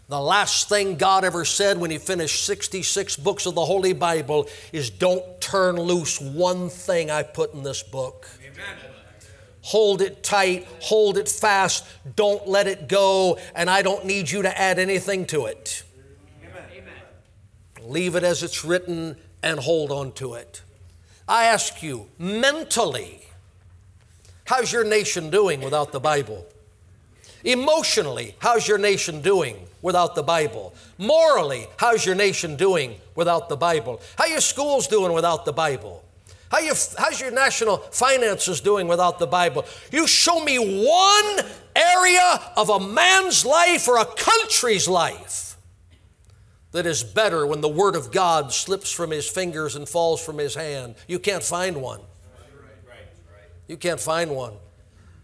The 0.10 0.20
last 0.20 0.68
thing 0.68 0.98
God 0.98 1.24
ever 1.24 1.46
said 1.46 1.78
when 1.78 1.92
He 1.92 1.98
finished 1.98 2.44
66 2.44 3.16
books 3.16 3.46
of 3.46 3.56
the 3.56 3.64
Holy 3.64 3.94
Bible 3.94 4.50
is 4.74 4.90
don't 4.90 5.40
turn 5.40 5.78
loose 5.78 6.20
one 6.20 6.68
thing 6.68 7.10
I 7.10 7.24
put 7.24 7.54
in 7.54 7.64
this 7.64 7.84
book. 7.84 8.28
Amen. 8.46 8.93
Hold 9.64 10.02
it 10.02 10.24
tight, 10.24 10.68
hold 10.82 11.18
it 11.18 11.30
fast, 11.30 11.86
don't 12.16 12.48
let 12.48 12.68
it 12.68 12.90
go, 12.90 13.40
and 13.56 13.70
I 13.70 13.82
don't 13.82 14.06
need 14.06 14.30
you 14.30 14.42
to 14.42 14.60
add 14.60 14.78
anything 14.78 15.26
to 15.28 15.46
it. 15.46 15.84
Amen. 16.44 16.94
Leave 17.82 18.16
it 18.16 18.24
as 18.24 18.44
it's 18.44 18.66
written 18.66 19.16
and 19.42 19.60
hold 19.60 19.90
on 19.90 20.12
to 20.14 20.34
it. 20.34 20.62
I 21.28 21.46
ask 21.46 21.82
you, 21.82 22.10
mentally, 22.20 23.22
how's 24.46 24.74
your 24.74 24.84
nation 24.84 25.30
doing 25.30 25.62
without 25.62 25.94
the 25.94 26.00
Bible? 26.00 26.46
Emotionally, 27.46 28.36
how's 28.40 28.68
your 28.68 28.78
nation 28.78 29.22
doing 29.22 29.56
without 29.82 30.16
the 30.16 30.24
Bible? 30.24 30.74
Morally, 30.98 31.68
how's 31.78 32.06
your 32.06 32.16
nation 32.16 32.58
doing 32.58 32.96
without 33.16 33.48
the 33.48 33.56
Bible? 33.56 34.02
How 34.18 34.26
are 34.26 34.30
your 34.30 34.42
schools 34.42 34.88
doing 34.88 35.14
without 35.14 35.46
the 35.46 35.54
Bible? 35.54 36.04
How 36.54 36.60
you, 36.60 36.74
how's 37.00 37.20
your 37.20 37.32
national 37.32 37.78
finances 37.78 38.62
doing 38.62 38.88
without 38.88 39.18
the 39.18 39.26
Bible? 39.26 39.66
You 39.92 40.06
show 40.06 40.40
me 40.40 40.58
one 40.58 41.46
area 41.76 42.40
of 42.56 42.70
a 42.70 42.80
man's 42.80 43.44
life 43.44 43.88
or 43.88 43.98
a 43.98 44.06
country's 44.06 44.88
life 44.88 45.58
that 46.72 46.86
is 46.86 47.04
better 47.04 47.48
when 47.48 47.62
the 47.62 47.70
Word 47.70 47.96
of 47.96 48.12
God 48.12 48.54
slips 48.54 48.92
from 48.92 49.10
his 49.10 49.28
fingers 49.28 49.76
and 49.76 49.90
falls 49.90 50.24
from 50.24 50.38
his 50.38 50.54
hand. 50.54 50.94
You 51.08 51.18
can't 51.18 51.42
find 51.42 51.82
one. 51.82 52.02
You 53.68 53.76
can't 53.76 54.00
find 54.00 54.30
one. 54.30 54.54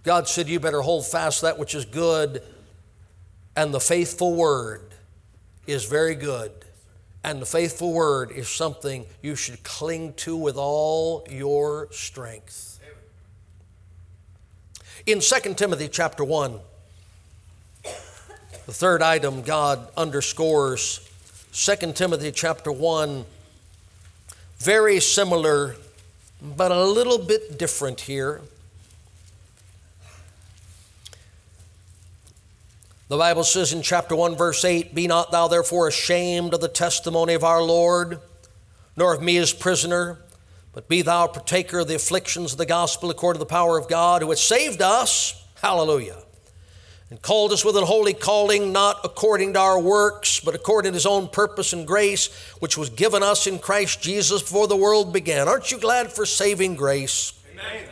God 0.01 0.27
said, 0.27 0.49
You 0.49 0.59
better 0.59 0.81
hold 0.81 1.05
fast 1.05 1.43
that 1.43 1.59
which 1.59 1.75
is 1.75 1.85
good, 1.85 2.41
and 3.55 3.71
the 3.71 3.79
faithful 3.79 4.33
Word 4.33 4.95
is 5.67 5.85
very 5.85 6.15
good. 6.15 6.51
And 7.23 7.41
the 7.41 7.45
faithful 7.45 7.91
word 7.91 8.31
is 8.31 8.47
something 8.47 9.05
you 9.21 9.35
should 9.35 9.63
cling 9.63 10.13
to 10.13 10.35
with 10.35 10.55
all 10.55 11.27
your 11.29 11.91
strength. 11.91 12.79
In 15.05 15.19
2 15.19 15.53
Timothy 15.55 15.87
chapter 15.87 16.23
1, 16.23 16.59
the 17.83 18.73
third 18.73 19.01
item 19.01 19.41
God 19.41 19.89
underscores 19.97 21.09
2 21.53 21.93
Timothy 21.93 22.31
chapter 22.31 22.71
1, 22.71 23.25
very 24.59 24.99
similar, 24.99 25.75
but 26.41 26.71
a 26.71 26.85
little 26.85 27.17
bit 27.17 27.57
different 27.57 28.01
here. 28.01 28.41
The 33.09 33.17
Bible 33.17 33.43
says 33.43 33.73
in 33.73 33.81
chapter 33.81 34.15
1, 34.15 34.35
verse 34.35 34.63
8 34.63 34.93
Be 34.93 35.07
not 35.07 35.31
thou 35.31 35.47
therefore 35.47 35.87
ashamed 35.87 36.53
of 36.53 36.61
the 36.61 36.67
testimony 36.67 37.33
of 37.33 37.43
our 37.43 37.63
Lord, 37.63 38.19
nor 38.95 39.15
of 39.15 39.21
me 39.23 39.37
as 39.37 39.51
prisoner, 39.51 40.19
but 40.73 40.87
be 40.87 41.01
thou 41.01 41.25
a 41.25 41.27
partaker 41.27 41.79
of 41.79 41.87
the 41.87 41.95
afflictions 41.95 42.51
of 42.51 42.59
the 42.59 42.67
gospel 42.67 43.09
according 43.09 43.39
to 43.39 43.45
the 43.45 43.49
power 43.49 43.79
of 43.79 43.89
God, 43.89 44.21
who 44.21 44.29
has 44.29 44.39
saved 44.39 44.83
us, 44.83 45.43
hallelujah, 45.55 46.21
and 47.09 47.19
called 47.19 47.51
us 47.51 47.65
with 47.65 47.75
an 47.77 47.83
holy 47.83 48.13
calling, 48.13 48.71
not 48.71 48.99
according 49.03 49.53
to 49.53 49.59
our 49.59 49.79
works, 49.79 50.39
but 50.39 50.53
according 50.53 50.91
to 50.91 50.95
his 50.95 51.07
own 51.07 51.29
purpose 51.29 51.73
and 51.73 51.87
grace, 51.87 52.27
which 52.59 52.77
was 52.77 52.91
given 52.91 53.23
us 53.23 53.47
in 53.47 53.57
Christ 53.57 54.03
Jesus 54.03 54.43
before 54.43 54.67
the 54.67 54.75
world 54.75 55.11
began. 55.11 55.47
Aren't 55.47 55.71
you 55.71 55.79
glad 55.79 56.11
for 56.11 56.27
saving 56.27 56.75
grace? 56.75 57.33
Amen. 57.53 57.89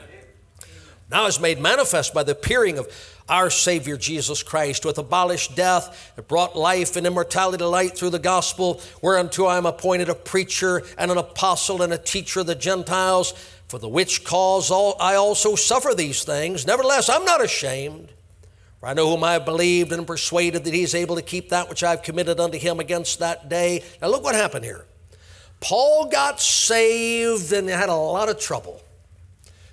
Now 1.10 1.26
is 1.26 1.40
made 1.40 1.60
manifest 1.60 2.14
by 2.14 2.24
the 2.24 2.34
appearing 2.34 2.78
of 2.78 2.88
our 3.30 3.50
Savior 3.50 3.98
Jesus 3.98 4.44
Christ, 4.44 4.84
who 4.84 4.90
hath 4.90 4.98
abolished 4.98 5.56
death 5.56 6.14
and 6.16 6.28
brought 6.28 6.56
life 6.56 6.96
and 6.96 7.06
immortality 7.06 7.58
to 7.58 7.68
light 7.68 7.98
through 7.98 8.12
the 8.12 8.20
gospel, 8.20 8.82
whereunto 9.02 9.46
I 9.46 9.58
am 9.58 9.66
appointed 9.66 10.10
a 10.10 10.16
preacher 10.16 10.84
and 10.98 11.12
an 11.12 11.18
apostle 11.18 11.82
and 11.82 11.92
a 11.92 11.98
teacher 11.98 12.42
of 12.42 12.48
the 12.48 12.56
Gentiles, 12.56 13.34
for 13.68 13.80
the 13.80 13.90
which 13.90 14.24
cause 14.24 14.72
I 14.72 15.16
also 15.16 15.56
suffer 15.56 15.94
these 15.94 16.24
things. 16.24 16.66
Nevertheless, 16.66 17.10
I'm 17.10 17.26
not 17.26 17.44
ashamed. 17.44 18.10
For 18.80 18.88
I 18.88 18.94
know 18.94 19.10
whom 19.10 19.24
I 19.24 19.34
have 19.34 19.44
believed 19.46 19.92
and 19.92 20.02
am 20.02 20.06
persuaded 20.06 20.64
that 20.64 20.74
he 20.74 20.84
is 20.84 20.94
able 20.94 21.16
to 21.16 21.22
keep 21.22 21.50
that 21.50 21.68
which 21.68 21.84
I 21.84 21.90
have 21.90 22.04
committed 22.04 22.40
unto 22.40 22.58
him 22.58 22.80
against 22.80 23.20
that 23.20 23.50
day. 23.50 23.84
Now, 24.02 24.10
look 24.10 24.24
what 24.24 24.36
happened 24.36 24.64
here. 24.64 24.86
Paul 25.60 26.10
got 26.10 26.40
saved 26.40 27.52
and 27.52 27.68
had 27.68 27.90
a 27.90 27.96
lot 27.96 28.30
of 28.30 28.40
trouble. 28.40 28.82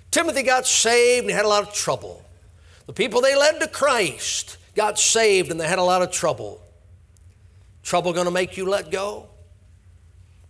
Timothy 0.09 0.41
got 0.41 0.65
saved 0.65 1.21
and 1.21 1.29
he 1.29 1.35
had 1.35 1.45
a 1.45 1.49
lot 1.49 1.67
of 1.67 1.73
trouble. 1.73 2.24
The 2.85 2.93
people 2.93 3.21
they 3.21 3.35
led 3.35 3.59
to 3.61 3.67
Christ 3.67 4.57
got 4.75 4.99
saved 4.99 5.51
and 5.51 5.59
they 5.59 5.67
had 5.67 5.79
a 5.79 5.83
lot 5.83 6.01
of 6.01 6.11
trouble. 6.11 6.61
Trouble 7.83 8.13
going 8.13 8.25
to 8.25 8.31
make 8.31 8.57
you 8.57 8.65
let 8.65 8.91
go? 8.91 9.27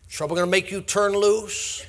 Trouble 0.09 0.35
going 0.35 0.47
to 0.47 0.51
make 0.51 0.71
you 0.71 0.81
turn 0.81 1.13
loose? 1.13 1.85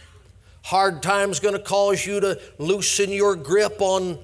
Hard 0.62 1.02
times 1.02 1.38
going 1.38 1.54
to 1.54 1.60
cause 1.60 2.04
you 2.04 2.20
to 2.20 2.40
loosen 2.58 3.10
your 3.10 3.36
grip 3.36 3.80
on 3.80 4.18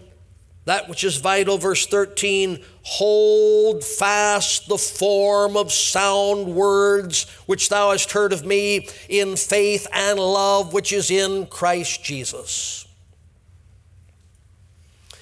that 0.64 0.88
which 0.88 1.04
is 1.04 1.16
vital. 1.16 1.58
Verse 1.58 1.86
13 1.86 2.62
hold 2.84 3.84
fast 3.84 4.68
the 4.68 4.76
form 4.76 5.56
of 5.56 5.70
sound 5.70 6.52
words 6.52 7.30
which 7.46 7.68
thou 7.68 7.92
hast 7.92 8.10
heard 8.10 8.32
of 8.32 8.44
me 8.44 8.88
in 9.08 9.36
faith 9.36 9.86
and 9.92 10.18
love 10.18 10.72
which 10.72 10.92
is 10.92 11.10
in 11.10 11.46
Christ 11.46 12.02
Jesus. 12.02 12.81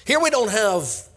Here 0.05 0.19
we 0.19 0.29
don't 0.29 0.51
have 0.51 1.07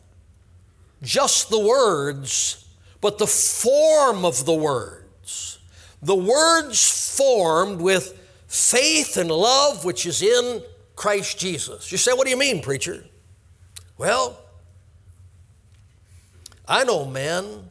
just 1.03 1.51
the 1.51 1.59
words, 1.59 2.67
but 3.01 3.19
the 3.19 3.27
form 3.27 4.25
of 4.25 4.45
the 4.45 4.55
words. 4.55 5.59
The 6.03 6.15
words 6.15 7.17
formed 7.17 7.81
with 7.81 8.19
faith 8.47 9.17
and 9.17 9.31
love 9.31 9.85
which 9.85 10.07
is 10.07 10.23
in 10.23 10.63
Christ 10.97 11.39
Jesus. 11.39 11.91
You 11.91 11.99
say, 11.99 12.13
What 12.13 12.25
do 12.25 12.31
you 12.31 12.39
mean, 12.39 12.63
preacher? 12.63 13.05
Well, 13.97 14.39
I 16.67 16.85
know 16.85 17.05
men, 17.05 17.71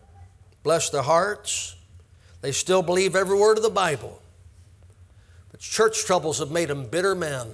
bless 0.61 0.89
their 0.89 1.01
hearts, 1.01 1.75
they 2.41 2.51
still 2.51 2.81
believe 2.81 3.15
every 3.15 3.37
word 3.37 3.57
of 3.57 3.63
the 3.63 3.69
Bible. 3.69 4.21
But 5.51 5.59
church 5.59 6.05
troubles 6.05 6.39
have 6.39 6.51
made 6.51 6.69
them 6.69 6.85
bitter 6.85 7.15
men, 7.15 7.47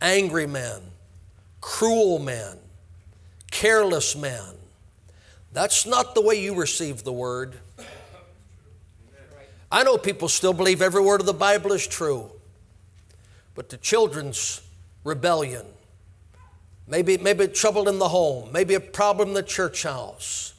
angry 0.00 0.46
men, 0.46 0.80
cruel 1.62 2.18
men, 2.18 2.58
careless 3.50 4.14
men. 4.14 4.54
That's 5.54 5.86
not 5.86 6.14
the 6.14 6.20
way 6.20 6.34
you 6.34 6.54
receive 6.54 7.04
the 7.04 7.12
word. 7.12 7.56
I 9.70 9.84
know 9.84 9.96
people 9.96 10.28
still 10.28 10.52
believe 10.52 10.82
every 10.82 11.00
word 11.00 11.20
of 11.20 11.26
the 11.26 11.32
Bible 11.32 11.72
is 11.72 11.86
true, 11.86 12.30
but 13.54 13.70
the 13.70 13.78
children's 13.78 14.60
rebellion, 15.02 15.64
maybe, 16.86 17.16
maybe 17.16 17.48
trouble 17.48 17.88
in 17.88 17.98
the 17.98 18.08
home, 18.08 18.52
maybe 18.52 18.74
a 18.74 18.80
problem 18.80 19.28
in 19.28 19.34
the 19.34 19.42
church 19.42 19.84
house. 19.84 20.52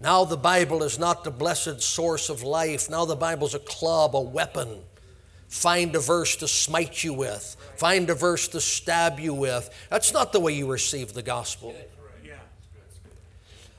Now 0.00 0.24
the 0.24 0.36
Bible 0.36 0.82
is 0.82 0.98
not 0.98 1.24
the 1.24 1.30
blessed 1.30 1.82
source 1.82 2.30
of 2.30 2.42
life. 2.42 2.88
Now 2.88 3.04
the 3.04 3.16
Bible's 3.16 3.54
a 3.54 3.58
club, 3.58 4.16
a 4.16 4.20
weapon. 4.20 4.80
Find 5.48 5.94
a 5.94 6.00
verse 6.00 6.36
to 6.36 6.48
smite 6.48 7.04
you 7.04 7.14
with, 7.14 7.56
find 7.76 8.10
a 8.10 8.14
verse 8.14 8.48
to 8.48 8.60
stab 8.60 9.20
you 9.20 9.32
with. 9.32 9.70
That's 9.90 10.12
not 10.12 10.32
the 10.32 10.40
way 10.40 10.52
you 10.54 10.70
receive 10.70 11.12
the 11.12 11.22
gospel. 11.22 11.74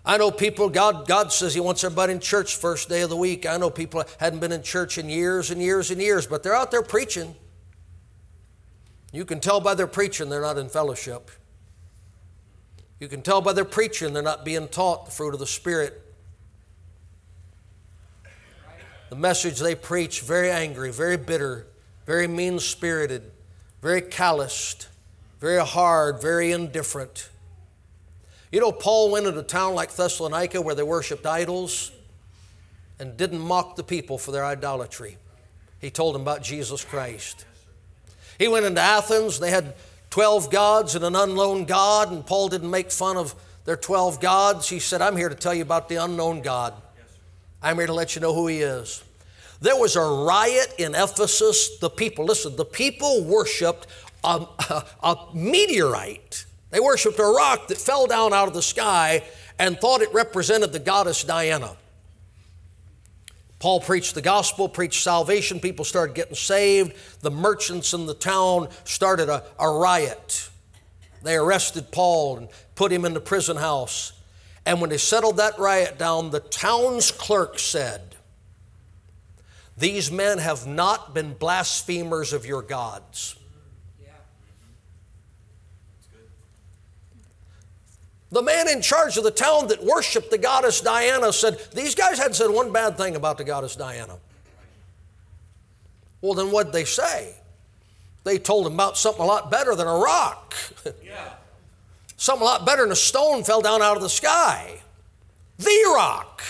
I 0.08 0.18
know 0.18 0.30
people, 0.30 0.70
God, 0.70 1.08
God 1.08 1.34
says 1.34 1.56
He 1.56 1.60
wants 1.60 1.84
everybody 1.84 2.14
in 2.14 2.20
church 2.20 2.56
first 2.56 2.90
day 2.90 3.02
of 3.02 3.10
the 3.10 3.18
week. 3.18 3.48
I 3.48 3.58
know 3.58 3.72
people 3.72 4.04
hadn't 4.20 4.40
been 4.40 4.52
in 4.52 4.62
church 4.62 5.00
in 5.00 5.10
years 5.10 5.50
and 5.50 5.60
years 5.60 5.90
and 5.90 6.00
years, 6.00 6.28
but 6.28 6.44
they're 6.44 6.54
out 6.54 6.70
there 6.70 6.84
preaching. 6.84 7.36
You 9.12 9.26
can 9.26 9.40
tell 9.40 9.60
by 9.60 9.74
their 9.74 9.88
preaching 9.88 10.30
they're 10.30 10.42
not 10.42 10.60
in 10.60 10.70
fellowship. 10.70 11.32
You 13.00 13.08
can 13.08 13.24
tell 13.24 13.42
by 13.42 13.54
their 13.54 13.66
preaching 13.66 14.14
they're 14.14 14.22
not 14.22 14.46
being 14.46 14.68
taught 14.68 15.06
the 15.06 15.12
fruit 15.12 15.34
of 15.34 15.40
the 15.40 15.48
Spirit. 15.48 16.05
The 19.10 19.16
message 19.16 19.60
they 19.60 19.76
preach, 19.76 20.22
very 20.22 20.50
angry, 20.50 20.92
very 20.92 21.18
bitter, 21.18 21.68
very 22.06 22.28
mean 22.28 22.60
spirited, 22.60 23.32
very 23.82 24.02
calloused, 24.02 24.88
very 25.40 25.64
hard, 25.64 26.22
very 26.22 26.52
indifferent. 26.52 27.30
You 28.52 28.62
know, 28.62 28.72
Paul 28.72 29.12
went 29.12 29.28
into 29.28 29.40
a 29.40 29.44
town 29.44 29.76
like 29.76 29.94
Thessalonica 29.94 30.62
where 30.62 30.76
they 30.76 30.84
worshiped 30.84 31.26
idols 31.26 31.92
and 33.00 33.18
didn't 33.18 33.40
mock 33.40 33.76
the 33.76 33.84
people 33.84 34.18
for 34.18 34.32
their 34.32 34.46
idolatry. 34.46 35.18
He 35.80 35.90
told 35.92 36.16
them 36.16 36.22
about 36.22 36.42
Jesus 36.42 36.84
Christ. 36.84 37.46
He 38.40 38.48
went 38.48 38.66
into 38.66 38.82
Athens, 38.82 39.40
they 39.40 39.52
had 39.52 39.76
12 40.10 40.50
gods 40.50 40.96
and 40.96 41.04
an 41.04 41.16
unknown 41.16 41.66
God, 41.66 42.12
and 42.12 42.26
Paul 42.26 42.48
didn't 42.48 42.72
make 42.72 42.92
fun 42.92 43.18
of 43.18 43.36
their 43.66 43.76
12 43.76 44.22
gods. 44.22 44.70
He 44.70 44.80
said, 44.80 45.02
I'm 45.02 45.18
here 45.18 45.30
to 45.30 45.36
tell 45.36 45.54
you 45.54 45.62
about 45.62 45.90
the 45.90 45.98
unknown 45.98 46.42
God. 46.42 46.74
I'm 47.66 47.78
here 47.78 47.88
to 47.88 47.94
let 47.94 48.14
you 48.14 48.22
know 48.22 48.32
who 48.32 48.46
He 48.46 48.60
is. 48.60 49.04
There 49.60 49.76
was 49.76 49.96
a 49.96 50.02
riot 50.02 50.76
in 50.78 50.94
Ephesus. 50.94 51.80
The 51.80 51.90
people, 51.90 52.24
listen, 52.24 52.56
the 52.56 52.64
people 52.64 53.24
worshiped 53.24 53.88
a, 54.24 54.46
a, 54.70 54.86
a 55.02 55.18
meteorite. 55.34 56.46
They 56.70 56.80
worshiped 56.80 57.18
a 57.18 57.24
rock 57.24 57.68
that 57.70 57.80
fell 57.80 58.06
down 58.06 58.34
out 58.34 58.48
of 58.48 58.54
the 58.54 58.62
sky 58.62 59.24
and 59.58 59.80
thought 59.80 60.02
it 60.02 60.14
represented 60.14 60.74
the 60.74 60.80
goddess 60.80 61.24
Diana. 61.24 61.76
Paul 63.58 63.80
preached 63.80 64.14
the 64.14 64.22
gospel, 64.22 64.70
preached 64.70 65.02
salvation. 65.02 65.60
People 65.60 65.86
started 65.86 66.14
getting 66.14 66.36
saved. 66.36 66.94
The 67.22 67.32
merchants 67.32 67.94
in 67.94 68.06
the 68.06 68.14
town 68.14 68.68
started 68.84 69.28
a, 69.28 69.44
a 69.60 69.68
riot. 69.68 70.52
They 71.24 71.36
arrested 71.36 71.92
Paul 71.92 72.38
and 72.38 72.50
put 72.76 72.92
him 72.92 73.06
in 73.06 73.16
the 73.16 73.22
prison 73.22 73.58
house. 73.58 74.15
And 74.66 74.82
when 74.82 74.90
they 74.90 74.98
settled 74.98 75.38
that 75.38 75.60
riot 75.60 75.98
down, 75.98 76.32
the 76.32 76.40
town's 76.40 77.12
clerk 77.12 77.60
said, 77.60 78.16
These 79.78 80.12
men 80.12 80.40
have 80.40 80.66
not 80.66 81.14
been 81.14 81.34
blasphemers 81.34 82.34
of 82.34 82.46
your 82.46 82.62
gods. 82.64 83.36
The 88.32 88.42
man 88.42 88.68
in 88.68 88.82
charge 88.82 89.18
of 89.18 89.24
the 89.24 89.32
town 89.32 89.68
that 89.68 89.84
worshiped 89.84 90.30
the 90.30 90.38
goddess 90.38 90.82
Diana 90.82 91.32
said, 91.32 91.58
These 91.74 91.96
guys 91.96 92.18
hadn't 92.18 92.34
said 92.34 92.50
one 92.50 92.74
bad 92.74 92.98
thing 92.98 93.16
about 93.16 93.38
the 93.38 93.44
goddess 93.44 93.76
Diana. 93.76 94.18
Well, 96.22 96.34
then 96.34 96.52
what'd 96.52 96.74
they 96.74 96.86
say? 96.86 97.36
They 98.24 98.40
told 98.40 98.66
him 98.66 98.74
about 98.74 98.98
something 98.98 99.22
a 99.24 99.26
lot 99.26 99.52
better 99.52 99.76
than 99.76 99.88
a 99.88 99.96
rock. 99.96 100.54
Yeah. 101.04 101.34
Something 102.18 102.42
a 102.42 102.46
lot 102.46 102.66
better 102.66 102.84
than 102.84 102.92
a 102.92 102.96
stone 102.96 103.44
fell 103.44 103.62
down 103.62 103.82
out 103.82 103.96
of 103.96 104.04
the 104.04 104.10
sky. 104.10 104.82
The 105.58 105.94
rock. 105.96 106.42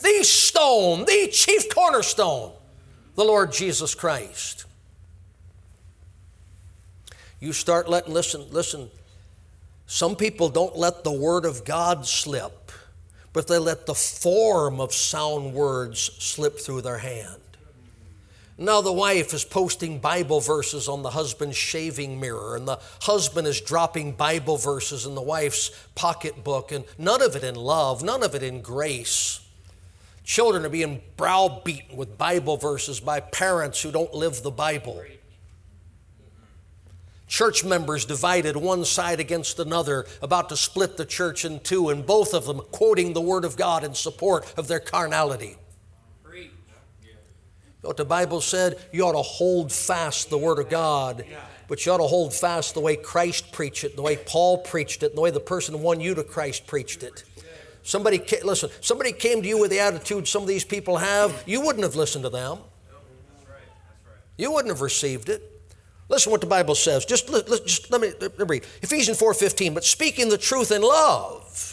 The 0.00 0.22
stone, 0.22 1.04
the 1.04 1.28
chief 1.30 1.68
cornerstone, 1.74 2.52
the 3.16 3.24
Lord 3.24 3.52
Jesus 3.52 3.94
Christ. 3.94 4.64
You 7.38 7.52
start 7.52 7.88
letting, 7.88 8.12
listen, 8.12 8.46
listen, 8.50 8.90
some 9.86 10.16
people 10.16 10.48
don't 10.48 10.76
let 10.76 11.04
the 11.04 11.12
Word 11.12 11.44
of 11.44 11.64
God 11.64 12.06
slip, 12.06 12.72
but 13.32 13.46
they 13.46 13.58
let 13.58 13.86
the 13.86 13.94
form 13.94 14.80
of 14.80 14.92
sound 14.92 15.52
words 15.52 16.00
slip 16.00 16.58
through 16.58 16.82
their 16.82 16.98
hand. 16.98 17.39
Now, 18.60 18.82
the 18.82 18.92
wife 18.92 19.32
is 19.32 19.42
posting 19.42 19.98
Bible 19.98 20.40
verses 20.40 20.86
on 20.86 21.02
the 21.02 21.10
husband's 21.10 21.56
shaving 21.56 22.20
mirror, 22.20 22.56
and 22.56 22.68
the 22.68 22.78
husband 23.00 23.48
is 23.48 23.60
dropping 23.60 24.12
Bible 24.12 24.58
verses 24.58 25.06
in 25.06 25.14
the 25.14 25.22
wife's 25.22 25.70
pocketbook, 25.94 26.70
and 26.70 26.84
none 26.98 27.22
of 27.22 27.34
it 27.34 27.42
in 27.42 27.54
love, 27.54 28.02
none 28.02 28.22
of 28.22 28.34
it 28.34 28.42
in 28.42 28.60
grace. 28.60 29.40
Children 30.24 30.66
are 30.66 30.68
being 30.68 31.00
browbeaten 31.16 31.96
with 31.96 32.18
Bible 32.18 32.58
verses 32.58 33.00
by 33.00 33.20
parents 33.20 33.80
who 33.80 33.90
don't 33.90 34.12
live 34.14 34.42
the 34.42 34.50
Bible 34.50 35.02
church 37.30 37.64
members 37.64 38.04
divided 38.04 38.56
one 38.56 38.84
side 38.84 39.20
against 39.20 39.58
another, 39.60 40.04
about 40.20 40.48
to 40.48 40.56
split 40.56 40.96
the 40.96 41.06
church 41.06 41.44
in 41.44 41.60
two, 41.60 41.88
and 41.88 42.04
both 42.04 42.34
of 42.34 42.44
them 42.44 42.60
quoting 42.72 43.12
the 43.12 43.20
Word 43.20 43.44
of 43.44 43.56
God 43.56 43.84
in 43.84 43.94
support 43.94 44.52
of 44.58 44.66
their 44.66 44.80
carnality. 44.80 45.56
What 47.82 47.96
the 47.96 48.04
Bible 48.04 48.40
said? 48.40 48.78
You 48.92 49.04
ought 49.04 49.12
to 49.12 49.22
hold 49.22 49.72
fast 49.72 50.28
the 50.28 50.38
Word 50.38 50.58
of 50.58 50.68
God, 50.68 51.24
but 51.66 51.84
you 51.84 51.92
ought 51.92 51.98
to 51.98 52.04
hold 52.04 52.34
fast 52.34 52.74
the 52.74 52.80
way 52.80 52.96
Christ 52.96 53.52
preached 53.52 53.84
it, 53.84 53.96
the 53.96 54.02
way 54.02 54.16
Paul 54.16 54.58
preached 54.58 55.02
it, 55.02 55.14
the 55.14 55.20
way 55.20 55.30
the 55.30 55.40
person 55.40 55.74
who 55.74 55.80
won 55.80 56.00
you 56.00 56.14
to 56.14 56.22
Christ 56.22 56.66
preached 56.66 57.02
it. 57.02 57.24
Somebody, 57.82 58.22
listen, 58.44 58.68
somebody 58.82 59.12
came 59.12 59.40
to 59.42 59.48
you 59.48 59.58
with 59.58 59.70
the 59.70 59.80
attitude 59.80 60.28
some 60.28 60.42
of 60.42 60.48
these 60.48 60.64
people 60.64 60.98
have, 60.98 61.42
you 61.46 61.62
wouldn't 61.62 61.82
have 61.82 61.96
listened 61.96 62.24
to 62.24 62.30
them. 62.30 62.58
You 64.36 64.52
wouldn't 64.52 64.72
have 64.72 64.82
received 64.82 65.28
it. 65.28 65.42
Listen 66.08 66.32
what 66.32 66.40
the 66.40 66.46
Bible 66.46 66.74
says. 66.74 67.04
Just, 67.04 67.28
just 67.28 67.90
let, 67.90 68.00
me, 68.00 68.12
let 68.20 68.38
me 68.38 68.44
read. 68.46 68.64
Ephesians 68.82 69.18
4.15, 69.20 69.74
but 69.74 69.84
speaking 69.84 70.28
the 70.28 70.38
truth 70.38 70.72
in 70.72 70.82
love 70.82 71.69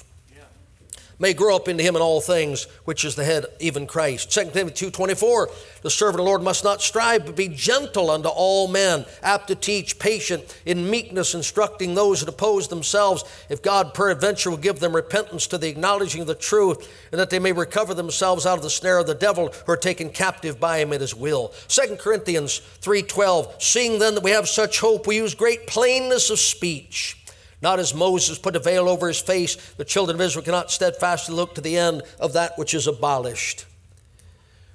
may 1.19 1.33
grow 1.33 1.55
up 1.55 1.67
into 1.67 1.83
him 1.83 1.95
in 1.95 2.01
all 2.01 2.21
things, 2.21 2.65
which 2.85 3.03
is 3.03 3.15
the 3.15 3.23
head, 3.23 3.45
even 3.59 3.87
Christ. 3.87 4.31
2 4.31 4.51
Timothy 4.51 4.91
2.24, 4.91 5.81
the 5.81 5.89
servant 5.89 6.19
of 6.19 6.25
the 6.25 6.29
Lord 6.29 6.43
must 6.43 6.63
not 6.63 6.81
strive, 6.81 7.25
but 7.25 7.35
be 7.35 7.47
gentle 7.47 8.11
unto 8.11 8.29
all 8.29 8.67
men, 8.67 9.05
apt 9.23 9.47
to 9.47 9.55
teach, 9.55 9.97
patient, 9.97 10.61
in 10.65 10.89
meekness, 10.89 11.33
instructing 11.33 11.95
those 11.95 12.19
that 12.19 12.29
oppose 12.29 12.67
themselves, 12.67 13.23
if 13.49 13.61
God 13.61 13.93
peradventure 13.93 14.49
will 14.49 14.57
give 14.57 14.79
them 14.79 14.95
repentance 14.95 15.47
to 15.47 15.57
the 15.57 15.69
acknowledging 15.69 16.21
of 16.21 16.27
the 16.27 16.35
truth, 16.35 16.87
and 17.11 17.19
that 17.19 17.29
they 17.29 17.39
may 17.39 17.51
recover 17.51 17.93
themselves 17.93 18.45
out 18.45 18.57
of 18.57 18.63
the 18.63 18.69
snare 18.69 18.99
of 18.99 19.07
the 19.07 19.15
devil, 19.15 19.51
who 19.65 19.71
are 19.71 19.77
taken 19.77 20.09
captive 20.09 20.59
by 20.59 20.79
him 20.79 20.93
at 20.93 21.01
his 21.01 21.15
will. 21.15 21.53
2 21.67 21.95
Corinthians 21.97 22.61
3.12, 22.81 23.61
seeing 23.61 23.99
then 23.99 24.15
that 24.15 24.23
we 24.23 24.31
have 24.31 24.47
such 24.47 24.79
hope, 24.79 25.07
we 25.07 25.15
use 25.15 25.33
great 25.33 25.65
plainness 25.65 26.29
of 26.29 26.37
speech 26.37 27.17
Not 27.61 27.79
as 27.79 27.93
Moses 27.93 28.37
put 28.37 28.55
a 28.55 28.59
veil 28.59 28.87
over 28.87 29.07
his 29.07 29.19
face, 29.19 29.55
the 29.73 29.85
children 29.85 30.15
of 30.15 30.21
Israel 30.21 30.45
cannot 30.45 30.71
steadfastly 30.71 31.35
look 31.35 31.55
to 31.55 31.61
the 31.61 31.77
end 31.77 32.03
of 32.19 32.33
that 32.33 32.57
which 32.57 32.73
is 32.73 32.87
abolished. 32.87 33.65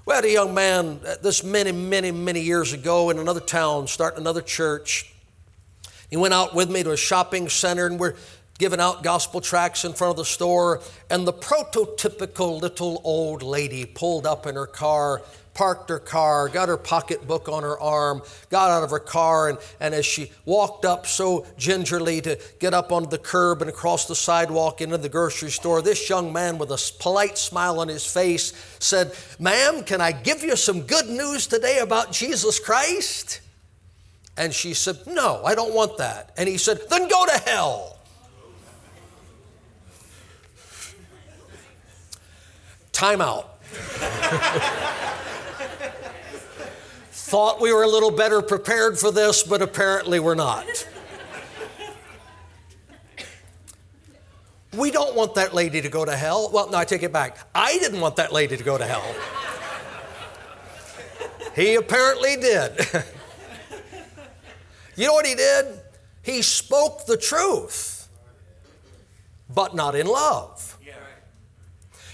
We 0.05 0.15
had 0.15 0.25
a 0.25 0.33
young 0.33 0.53
man, 0.53 0.99
uh, 1.07 1.15
this 1.23 1.45
many, 1.45 1.71
many, 1.71 2.11
many 2.11 2.41
years 2.41 2.73
ago 2.73 3.11
in 3.11 3.21
another 3.21 3.41
town, 3.41 3.87
starting 3.87 4.21
another 4.21 4.41
church. 4.41 5.15
He 6.11 6.17
went 6.17 6.35
out 6.35 6.57
with 6.57 6.69
me 6.71 6.83
to 6.83 6.91
a 6.91 6.97
shopping 6.97 7.49
center 7.49 7.87
and 7.87 8.01
we're 8.01 8.17
giving 8.59 8.81
out 8.81 9.05
gospel 9.05 9.41
tracts 9.41 9.85
in 9.85 9.93
front 9.93 10.11
of 10.11 10.17
the 10.17 10.25
store. 10.25 10.81
And 11.09 11.27
the 11.27 11.33
prototypical 11.33 12.61
little 12.61 13.01
old 13.05 13.43
lady 13.43 13.85
pulled 13.85 14.27
up 14.27 14.45
in 14.45 14.57
her 14.57 14.67
car 14.67 15.23
parked 15.55 15.91
her 15.91 15.99
car, 15.99 16.49
got 16.49 16.69
her 16.69 16.77
pocketbook 16.77 17.49
on 17.49 17.63
her 17.63 17.79
arm, 17.79 18.23
got 18.49 18.71
out 18.71 18.83
of 18.83 18.91
her 18.91 18.99
car, 18.99 19.51
and, 19.51 19.59
and 19.81 19.95
as 19.95 20.07
she 20.07 20.33
walked 20.45 20.85
up 20.85 21.07
so 21.07 21.47
gingerly 21.59 22.21
to 22.23 22.39
get 22.59 22.73
up 22.73 22.91
onto 22.91 23.11
the 23.11 23.19
curb 23.19 23.61
and 23.61 23.69
across 23.69 24.07
the 24.07 24.15
sidewalk 24.15 24.81
into 24.81 24.97
the 24.97 25.09
grocery 25.09 25.51
store, 25.51 25.83
this 25.83 26.09
young 26.09 26.33
man 26.33 26.59
with 26.59 26.71
a 26.71 26.93
polite 26.99 27.37
smile 27.37 27.81
on 27.81 27.89
his 27.89 28.07
face 28.07 28.53
said, 28.79 29.15
Ma'am, 29.39 29.83
can 29.85 30.01
I 30.01 30.13
give 30.13 30.43
you 30.43 30.57
some 30.57 30.83
good 30.83 31.09
news 31.09 31.47
today 31.47 31.79
about 31.79 32.13
Jesus 32.13 32.59
Christ? 32.59 33.41
And 34.37 34.55
she 34.55 34.73
said, 34.73 34.99
No, 35.07 35.43
I 35.45 35.55
don't 35.55 35.75
want 35.75 35.99
that. 35.99 36.33
And 36.39 36.49
he 36.49 36.57
said, 36.57 36.81
Then 36.89 37.09
go 37.09 37.27
to 37.27 37.39
hell. 37.45 37.99
Time 42.93 43.21
out. 43.21 43.59
thought 47.33 47.63
we 47.63 47.73
were 47.73 47.83
a 47.83 47.89
little 47.89 48.11
better 48.11 48.43
prepared 48.43 48.99
for 48.99 49.11
this, 49.11 49.43
but 49.43 49.63
apparently 49.63 50.21
we're 50.21 50.35
not. 50.35 50.67
We 54.77 54.91
don't 54.91 55.17
want 55.17 55.37
that 55.37 55.55
lady 55.55 55.81
to 55.81 55.89
go 55.89 56.05
to 56.05 56.15
hell. 56.15 56.51
Well, 56.53 56.69
no, 56.69 56.77
I 56.77 56.85
take 56.85 57.03
it 57.03 57.11
back. 57.11 57.39
I 57.55 57.79
didn't 57.79 58.01
want 58.01 58.17
that 58.17 58.35
lady 58.35 58.59
to 58.59 58.63
go 58.63 58.77
to 58.77 58.85
hell. 58.85 59.15
He 61.57 61.77
apparently 61.77 62.37
did. 62.37 62.79
you 64.97 65.07
know 65.07 65.15
what 65.15 65.25
he 65.25 65.35
did? 65.35 65.81
He 66.21 66.43
spoke 66.43 67.07
the 67.07 67.17
truth, 67.17 68.09
but 69.49 69.75
not 69.75 69.95
in 69.95 70.07
love. 70.07 70.77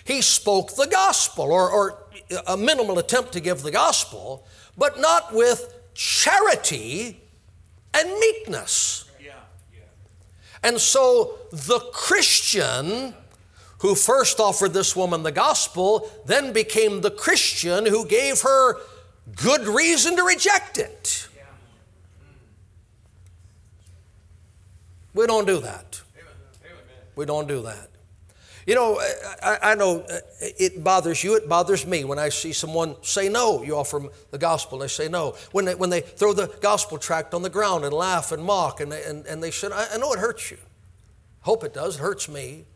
He 0.04 0.22
spoke 0.22 0.76
the 0.76 0.86
gospel, 0.86 1.50
or, 1.50 1.68
or 1.68 2.04
a 2.46 2.56
minimal 2.56 2.98
attempt 2.98 3.32
to 3.32 3.40
give 3.40 3.62
the 3.62 3.70
gospel, 3.70 4.46
but 4.76 5.00
not 5.00 5.34
with 5.34 5.74
charity 5.94 7.20
and 7.94 8.08
meekness. 8.18 9.10
Yeah. 9.20 9.32
Yeah. 9.72 9.80
And 10.62 10.78
so 10.78 11.38
the 11.50 11.80
Christian 11.92 13.14
who 13.78 13.94
first 13.94 14.40
offered 14.40 14.72
this 14.72 14.96
woman 14.96 15.22
the 15.22 15.32
gospel 15.32 16.10
then 16.26 16.52
became 16.52 17.00
the 17.00 17.10
Christian 17.10 17.86
who 17.86 18.04
gave 18.06 18.42
her 18.42 18.76
good 19.36 19.66
reason 19.66 20.16
to 20.16 20.22
reject 20.22 20.78
it. 20.78 21.28
Yeah. 21.36 21.42
Mm. 22.22 22.34
We 25.14 25.26
don't 25.26 25.46
do 25.46 25.60
that. 25.60 26.02
We 27.14 27.24
don't 27.24 27.48
do 27.48 27.62
that. 27.62 27.88
You 28.68 28.74
know, 28.74 29.00
I, 29.42 29.58
I, 29.62 29.74
know 29.76 30.00
uh, 30.00 30.18
it 30.40 30.84
bothers 30.84 31.24
you, 31.24 31.36
it 31.36 31.48
bothers 31.48 31.86
me 31.86 32.04
when 32.04 32.18
I 32.18 32.28
see 32.28 32.52
someone 32.52 32.96
say 33.00 33.30
no. 33.30 33.62
You 33.62 33.78
offer 33.78 33.98
them 33.98 34.10
the 34.30 34.36
gospel, 34.36 34.82
and 34.82 34.86
they 34.86 34.92
say 34.92 35.08
no. 35.08 35.36
When 35.52 35.64
they, 35.64 35.74
when 35.74 35.88
they 35.88 36.02
throw 36.02 36.34
the 36.34 36.48
gospel 36.60 36.98
tract 36.98 37.32
on 37.32 37.40
the 37.40 37.48
ground 37.48 37.86
and 37.86 37.94
laugh 37.94 38.30
and 38.30 38.44
mock, 38.44 38.80
and 38.82 38.92
they, 38.92 39.02
and, 39.04 39.24
and 39.24 39.42
they 39.42 39.50
said, 39.52 39.72
I, 39.72 39.86
I 39.94 39.96
know 39.96 40.12
it 40.12 40.18
hurts 40.18 40.50
you. 40.50 40.58
Hope 41.40 41.64
it 41.64 41.72
does, 41.72 41.96
it 41.96 42.00
hurts 42.00 42.28
me. 42.28 42.66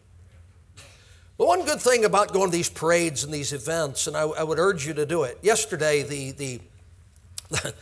But 1.36 1.46
one 1.46 1.62
good 1.66 1.82
thing 1.82 2.06
about 2.06 2.32
going 2.32 2.50
to 2.50 2.56
these 2.56 2.70
parades 2.70 3.22
and 3.22 3.34
these 3.34 3.52
events, 3.52 4.06
and 4.06 4.16
I, 4.16 4.22
I 4.22 4.44
would 4.44 4.58
urge 4.58 4.86
you 4.86 4.94
to 4.94 5.04
do 5.04 5.24
it. 5.24 5.40
Yesterday, 5.42 6.02
the, 6.02 6.30
the 6.30 6.60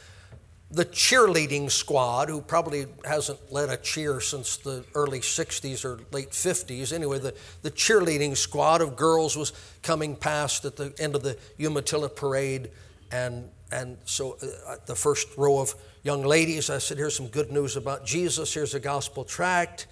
the 0.72 0.84
cheerleading 0.84 1.68
squad, 1.70 2.28
who 2.28 2.40
probably 2.40 2.86
hasn't 3.04 3.52
led 3.52 3.70
a 3.70 3.76
cheer 3.76 4.20
since 4.20 4.56
the 4.56 4.84
early 4.94 5.18
60s 5.18 5.84
or 5.84 5.98
late 6.12 6.30
50s, 6.30 6.92
anyway, 6.92 7.18
the, 7.18 7.34
the 7.62 7.72
cheerleading 7.72 8.36
squad 8.36 8.80
of 8.80 8.94
girls 8.94 9.36
was 9.36 9.52
coming 9.82 10.14
past 10.14 10.64
at 10.64 10.76
the 10.76 10.94
end 11.00 11.16
of 11.16 11.24
the 11.24 11.36
Umatilla 11.58 12.08
parade. 12.08 12.70
And, 13.10 13.48
and 13.72 13.98
so 14.04 14.38
uh, 14.68 14.76
the 14.86 14.94
first 14.94 15.36
row 15.36 15.58
of 15.58 15.74
young 16.04 16.22
ladies, 16.22 16.70
I 16.70 16.78
said, 16.78 16.98
Here's 16.98 17.16
some 17.16 17.28
good 17.28 17.50
news 17.50 17.76
about 17.76 18.06
Jesus, 18.06 18.54
here's 18.54 18.74
a 18.74 18.80
gospel 18.80 19.24
tract. 19.24 19.88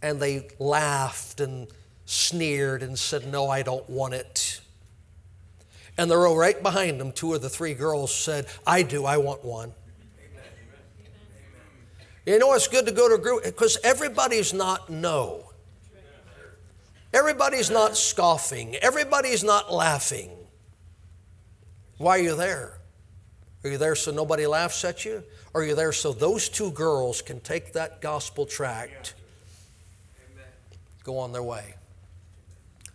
And 0.00 0.18
they 0.18 0.48
laughed 0.58 1.40
and 1.40 1.68
sneered 2.06 2.82
and 2.82 2.98
said, 2.98 3.26
No, 3.26 3.48
I 3.48 3.60
don't 3.60 3.88
want 3.88 4.14
it. 4.14 4.62
And 5.98 6.10
the 6.10 6.16
row 6.16 6.34
right 6.34 6.60
behind 6.62 6.98
them, 6.98 7.12
two 7.12 7.34
of 7.34 7.42
the 7.42 7.50
three 7.50 7.74
girls 7.74 8.14
said, 8.14 8.46
I 8.66 8.82
do, 8.82 9.04
I 9.04 9.18
want 9.18 9.44
one. 9.44 9.74
You 12.24 12.38
know 12.38 12.52
it's 12.54 12.68
good 12.68 12.86
to 12.86 12.92
go 12.92 13.08
to 13.08 13.16
a 13.16 13.18
group? 13.18 13.44
Because 13.44 13.78
everybody's 13.82 14.52
not 14.52 14.88
no. 14.88 15.50
Everybody's 17.12 17.70
not 17.70 17.96
scoffing. 17.96 18.76
Everybody's 18.76 19.44
not 19.44 19.72
laughing. 19.72 20.30
Why 21.98 22.18
are 22.18 22.22
you 22.22 22.36
there? 22.36 22.78
Are 23.64 23.70
you 23.70 23.78
there 23.78 23.94
so 23.94 24.12
nobody 24.12 24.46
laughs 24.46 24.84
at 24.84 25.04
you? 25.04 25.22
Are 25.54 25.62
you 25.62 25.74
there 25.74 25.92
so 25.92 26.12
those 26.12 26.48
two 26.48 26.70
girls 26.70 27.22
can 27.22 27.40
take 27.40 27.74
that 27.74 28.00
gospel 28.00 28.46
tract, 28.46 29.14
go 31.04 31.18
on 31.18 31.32
their 31.32 31.42
way? 31.42 31.74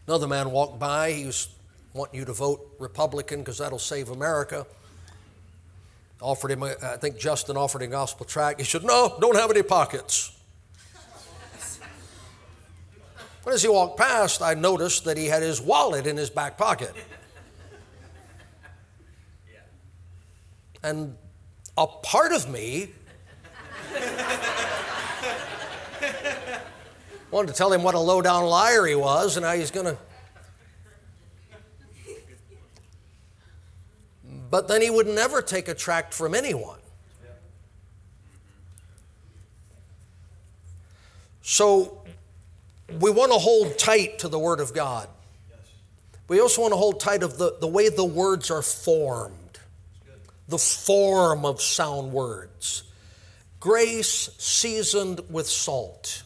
Another 0.07 0.27
man 0.27 0.51
walked 0.51 0.79
by. 0.79 1.11
He 1.11 1.25
was 1.25 1.49
wanting 1.93 2.19
you 2.19 2.25
to 2.25 2.33
vote 2.33 2.75
Republican 2.79 3.39
because 3.39 3.59
that'll 3.59 3.77
save 3.79 4.09
America 4.09 4.65
offered 6.21 6.51
him, 6.51 6.63
I 6.63 6.73
think 6.97 7.17
Justin 7.17 7.57
offered 7.57 7.81
him 7.81 7.91
gospel 7.91 8.25
tract. 8.25 8.59
He 8.59 8.65
said, 8.65 8.83
No, 8.83 9.17
don't 9.19 9.35
have 9.35 9.51
any 9.51 9.63
pockets. 9.63 10.31
But 13.43 13.53
as 13.53 13.61
he 13.61 13.69
walked 13.69 13.97
past, 13.97 14.41
I 14.41 14.55
noticed 14.55 15.05
that 15.05 15.15
he 15.15 15.27
had 15.27 15.41
his 15.41 15.61
wallet 15.61 16.05
in 16.05 16.17
his 16.17 16.29
back 16.29 16.57
pocket. 16.57 16.93
And 20.83 21.15
a 21.77 21.87
part 21.87 22.33
of 22.33 22.49
me 22.49 22.89
wanted 27.31 27.47
to 27.47 27.53
tell 27.53 27.71
him 27.71 27.83
what 27.83 27.95
a 27.95 27.99
low 27.99 28.21
down 28.21 28.45
liar 28.45 28.85
he 28.85 28.95
was 28.95 29.37
and 29.37 29.45
how 29.45 29.53
he's 29.53 29.71
going 29.71 29.85
to 29.85 29.97
but 34.49 34.67
then 34.67 34.81
he 34.81 34.89
would 34.89 35.07
never 35.07 35.41
take 35.41 35.67
a 35.67 35.73
tract 35.73 36.13
from 36.13 36.33
anyone. 36.33 36.79
So 41.41 42.03
we 42.99 43.09
want 43.09 43.31
to 43.31 43.37
hold 43.37 43.77
tight 43.77 44.19
to 44.19 44.27
the 44.27 44.39
Word 44.39 44.59
of 44.59 44.73
God. 44.73 45.07
We 46.27 46.41
also 46.41 46.61
want 46.61 46.73
to 46.73 46.77
hold 46.77 46.99
tight 46.99 47.23
of 47.23 47.37
the, 47.37 47.55
the 47.59 47.67
way 47.67 47.87
the 47.87 48.03
words 48.03 48.51
are 48.51 48.61
formed, 48.61 49.59
the 50.47 50.57
form 50.57 51.45
of 51.45 51.61
sound 51.61 52.11
words. 52.11 52.83
Grace 53.59 54.29
seasoned 54.37 55.21
with 55.29 55.47
salt. 55.47 56.23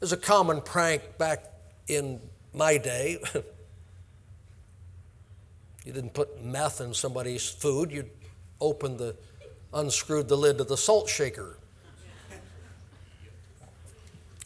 Is 0.00 0.12
a 0.12 0.16
common 0.16 0.60
prank 0.60 1.18
back 1.18 1.44
in 1.88 2.20
my 2.52 2.78
day. 2.78 3.18
You 5.86 5.92
didn't 5.92 6.12
put 6.14 6.44
meth 6.44 6.80
in 6.80 6.92
somebody's 6.92 7.48
food, 7.48 7.92
you 7.92 8.10
opened 8.60 8.98
the, 8.98 9.14
unscrewed 9.72 10.26
the 10.26 10.36
lid 10.36 10.60
of 10.60 10.66
the 10.66 10.76
salt 10.76 11.08
shaker. 11.08 11.58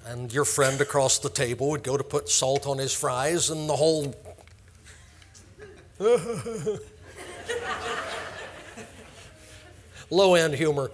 And 0.04 0.30
your 0.30 0.44
friend 0.44 0.78
across 0.82 1.18
the 1.18 1.30
table 1.30 1.70
would 1.70 1.82
go 1.82 1.96
to 1.96 2.04
put 2.04 2.28
salt 2.28 2.66
on 2.66 2.76
his 2.76 2.92
fries, 2.92 3.48
and 3.48 3.70
the 3.70 3.76
whole. 3.76 4.14
Low 10.10 10.34
end 10.34 10.54
humor. 10.54 10.90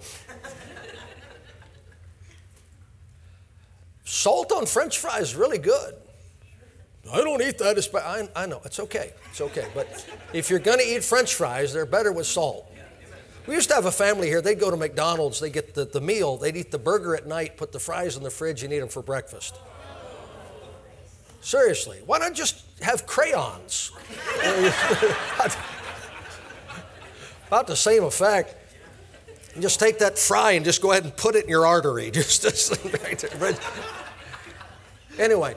Salt 4.05 4.53
on 4.53 4.65
french 4.65 4.97
fries 4.97 5.23
is 5.23 5.35
really 5.35 5.57
good. 5.57 5.95
I 7.11 7.17
don't 7.17 7.41
eat 7.41 7.57
that. 7.59 7.77
I, 7.95 8.27
I 8.35 8.45
know, 8.45 8.61
it's 8.65 8.79
okay. 8.79 9.13
It's 9.29 9.41
okay. 9.41 9.67
But 9.73 10.05
if 10.33 10.49
you're 10.49 10.59
going 10.59 10.79
to 10.79 10.85
eat 10.85 11.03
french 11.03 11.35
fries, 11.35 11.73
they're 11.73 11.85
better 11.85 12.11
with 12.11 12.27
salt. 12.27 12.71
We 13.45 13.55
used 13.55 13.69
to 13.69 13.75
have 13.75 13.85
a 13.85 13.91
family 13.91 14.27
here. 14.27 14.41
They'd 14.41 14.59
go 14.59 14.69
to 14.69 14.75
McDonald's, 14.75 15.39
they'd 15.39 15.53
get 15.53 15.73
the, 15.73 15.85
the 15.85 16.01
meal, 16.01 16.35
they'd 16.35 16.57
eat 16.57 16.69
the 16.69 16.77
burger 16.77 17.15
at 17.15 17.25
night, 17.27 17.55
put 17.55 17.71
the 17.71 17.79
fries 17.79 18.17
in 18.17 18.23
the 18.23 18.29
fridge, 18.29 18.63
and 18.63 18.73
eat 18.73 18.79
them 18.79 18.89
for 18.89 19.01
breakfast. 19.01 19.55
Seriously, 21.39 21.99
why 22.05 22.17
not 22.17 22.33
just 22.33 22.65
have 22.81 23.07
crayons? 23.07 23.91
About 27.47 27.67
the 27.67 27.75
same 27.75 28.03
effect. 28.03 28.53
And 29.53 29.61
just 29.63 29.79
take 29.79 29.97
that 29.99 30.19
fry 30.19 30.51
and 30.51 30.65
just 30.65 30.81
go 30.81 30.91
ahead 30.91 31.05
and 31.05 31.15
put 31.15 31.35
it 31.35 31.45
in 31.45 31.49
your 31.49 31.65
artery. 31.65 32.11
Just, 32.17 32.43
just 32.43 32.77
right 33.01 33.17
there. 33.39 33.57
Anyway, 35.17 35.55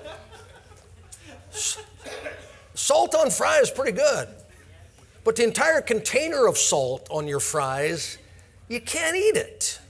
salt 2.74 3.14
on 3.14 3.30
fries 3.30 3.64
is 3.64 3.70
pretty 3.70 3.92
good. 3.92 4.28
But 5.24 5.36
the 5.36 5.44
entire 5.44 5.80
container 5.80 6.46
of 6.46 6.56
salt 6.56 7.06
on 7.10 7.26
your 7.26 7.40
fries, 7.40 8.18
you 8.68 8.80
can't 8.80 9.16
eat 9.16 9.36
it. 9.36 9.80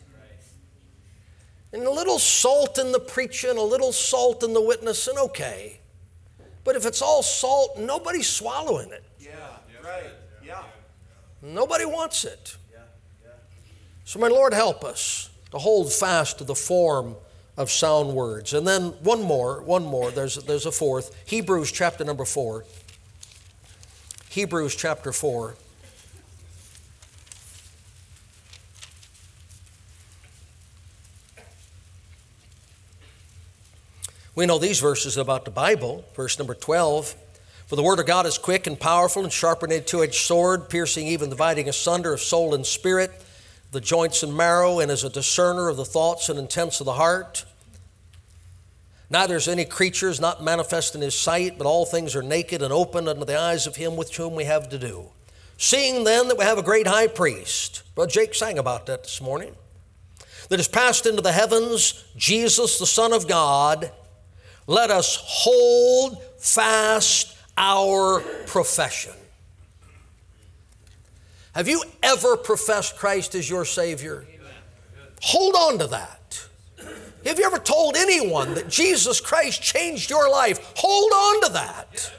And 1.73 1.85
a 1.85 1.91
little 1.91 2.19
salt 2.19 2.79
in 2.79 2.91
the 2.91 2.99
preaching, 2.99 3.57
a 3.57 3.63
little 3.63 3.93
salt 3.93 4.43
in 4.43 4.53
the 4.53 4.61
witnessing, 4.61 5.17
okay. 5.17 5.81
But 6.65 6.75
if 6.75 6.85
it's 6.85 7.01
all 7.01 7.23
salt, 7.23 7.79
nobody's 7.79 8.29
swallowing 8.29 8.91
it. 8.91 9.05
Yeah, 9.21 9.31
right. 9.85 10.11
Yeah. 10.45 10.63
Nobody 11.43 11.85
wants 11.85 12.25
it. 12.25 12.57
So, 14.05 14.19
my 14.19 14.27
Lord, 14.27 14.53
help 14.53 14.83
us 14.83 15.31
to 15.53 15.59
hold 15.59 15.93
fast 15.93 16.39
to 16.39 16.45
the 16.45 16.57
form 16.57 17.15
of 17.61 17.71
sound 17.71 18.15
words. 18.15 18.55
And 18.55 18.67
then 18.67 18.89
one 19.03 19.23
more, 19.23 19.63
one 19.63 19.85
more, 19.85 20.11
there's, 20.11 20.37
there's 20.37 20.67
a 20.67 20.73
fourth. 20.73 21.15
Hebrews 21.27 21.71
chapter 21.71 22.05
number 22.05 22.25
four. 22.25 22.65
Hebrews 24.31 24.77
chapter 24.77 25.11
4. 25.11 25.57
We 34.37 34.47
know 34.47 34.61
these 34.61 34.79
verses 34.79 35.17
about 35.17 35.45
the 35.45 35.51
Bible. 35.51 36.05
Verse 36.15 36.39
number 36.39 36.55
12 36.55 37.17
For 37.67 37.75
the 37.75 37.83
word 37.83 37.99
of 37.99 38.07
God 38.07 38.25
is 38.25 38.39
quick 38.39 38.69
and 38.69 38.79
powerful 38.79 39.25
and 39.25 39.33
sharper 39.33 39.67
than 39.67 39.79
a 39.79 39.81
two 39.81 40.05
edged 40.05 40.15
sword, 40.15 40.69
piercing 40.69 41.09
even 41.09 41.29
dividing 41.29 41.69
asunder 41.69 42.13
of 42.13 42.21
soul 42.21 42.55
and 42.55 42.65
spirit, 42.65 43.11
the 43.73 43.81
joints 43.81 44.23
and 44.23 44.37
marrow, 44.37 44.79
and 44.79 44.93
is 44.93 45.03
a 45.03 45.11
discerner 45.11 45.69
of 45.69 45.77
the 45.77 45.85
thoughts 45.85 46.29
and 46.29 46.39
intents 46.39 46.79
of 46.79 46.87
the 46.87 46.93
heart. 46.93 47.45
Neither 49.11 49.37
is 49.37 49.49
any 49.49 49.65
creature 49.65 50.13
not 50.21 50.43
manifest 50.43 50.95
in 50.95 51.01
his 51.01 51.19
sight, 51.19 51.59
but 51.59 51.67
all 51.67 51.85
things 51.85 52.15
are 52.15 52.23
naked 52.23 52.63
and 52.63 52.73
open 52.73 53.09
unto 53.09 53.25
the 53.25 53.39
eyes 53.39 53.67
of 53.67 53.75
him 53.75 53.97
with 53.97 54.15
whom 54.15 54.37
we 54.37 54.45
have 54.45 54.69
to 54.69 54.79
do. 54.79 55.11
Seeing 55.59 56.05
then 56.05 56.29
that 56.29 56.39
we 56.39 56.45
have 56.45 56.59
a 56.59 56.63
great 56.63 56.87
high 56.87 57.09
priest, 57.09 57.83
Brother 57.97 58.11
Jake 58.11 58.35
sang 58.35 58.57
about 58.57 58.87
that 58.87 59.03
this 59.03 59.21
morning, 59.21 59.55
that 60.49 60.59
has 60.59 60.69
passed 60.69 61.07
into 61.07 61.23
the 61.23 61.33
heavens, 61.33 62.05
Jesus, 62.17 62.79
the 62.79 62.87
Son 62.87 63.13
of 63.13 63.29
God, 63.29 63.91
let 64.67 64.91
us 64.91 65.19
hold 65.21 66.23
fast 66.39 67.37
our 67.59 68.21
profession. 68.47 69.13
Have 71.53 71.69
you 71.69 71.83
ever 72.03 72.37
professed 72.37 72.97
Christ 72.97 73.35
as 73.35 73.51
your 73.51 73.65
Savior? 73.65 74.25
Hold 75.21 75.55
on 75.57 75.79
to 75.81 75.89
that. 75.89 76.20
Have 77.25 77.39
you 77.39 77.45
ever 77.45 77.59
told 77.59 77.97
anyone 77.97 78.55
that 78.55 78.69
Jesus 78.69 79.21
Christ 79.21 79.63
changed 79.63 80.11
your 80.11 80.31
life? 80.31 80.73
Hold 80.77 81.13
on 81.13 81.47
to 81.47 81.53
that. 81.53 82.13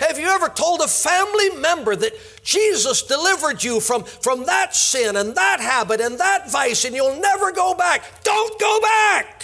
Have 0.00 0.18
you 0.18 0.26
ever 0.26 0.48
told 0.48 0.80
a 0.80 0.88
family 0.88 1.50
member 1.56 1.96
that 1.96 2.12
Jesus 2.42 3.02
delivered 3.02 3.64
you 3.64 3.80
from, 3.80 4.04
from 4.04 4.44
that 4.44 4.74
sin 4.74 5.16
and 5.16 5.34
that 5.34 5.60
habit 5.60 6.00
and 6.00 6.18
that 6.18 6.50
vice 6.50 6.84
and 6.84 6.94
you'll 6.94 7.18
never 7.20 7.50
go 7.52 7.74
back? 7.74 8.22
Don't 8.22 8.60
go 8.60 8.80
back. 8.80 9.42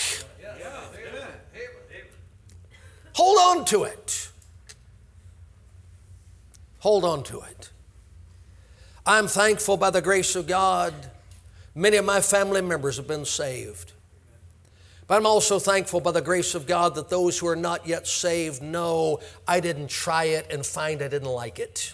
Hold 3.14 3.58
on 3.58 3.64
to 3.66 3.84
it. 3.84 4.30
Hold 6.80 7.04
on 7.04 7.22
to 7.24 7.40
it. 7.40 7.70
I'm 9.06 9.26
thankful 9.26 9.76
by 9.76 9.90
the 9.90 10.02
grace 10.02 10.36
of 10.36 10.46
God, 10.46 10.94
many 11.74 11.96
of 11.96 12.04
my 12.04 12.20
family 12.20 12.60
members 12.60 12.96
have 12.96 13.06
been 13.06 13.24
saved. 13.24 13.92
But 15.12 15.18
I'm 15.18 15.26
also 15.26 15.58
thankful 15.58 16.00
by 16.00 16.12
the 16.12 16.22
grace 16.22 16.54
of 16.54 16.66
God 16.66 16.94
that 16.94 17.10
those 17.10 17.38
who 17.38 17.46
are 17.46 17.54
not 17.54 17.86
yet 17.86 18.06
saved 18.06 18.62
know 18.62 19.20
I 19.46 19.60
didn't 19.60 19.90
try 19.90 20.24
it 20.24 20.50
and 20.50 20.64
find 20.64 21.02
I 21.02 21.08
didn't 21.08 21.28
like 21.28 21.58
it. 21.58 21.92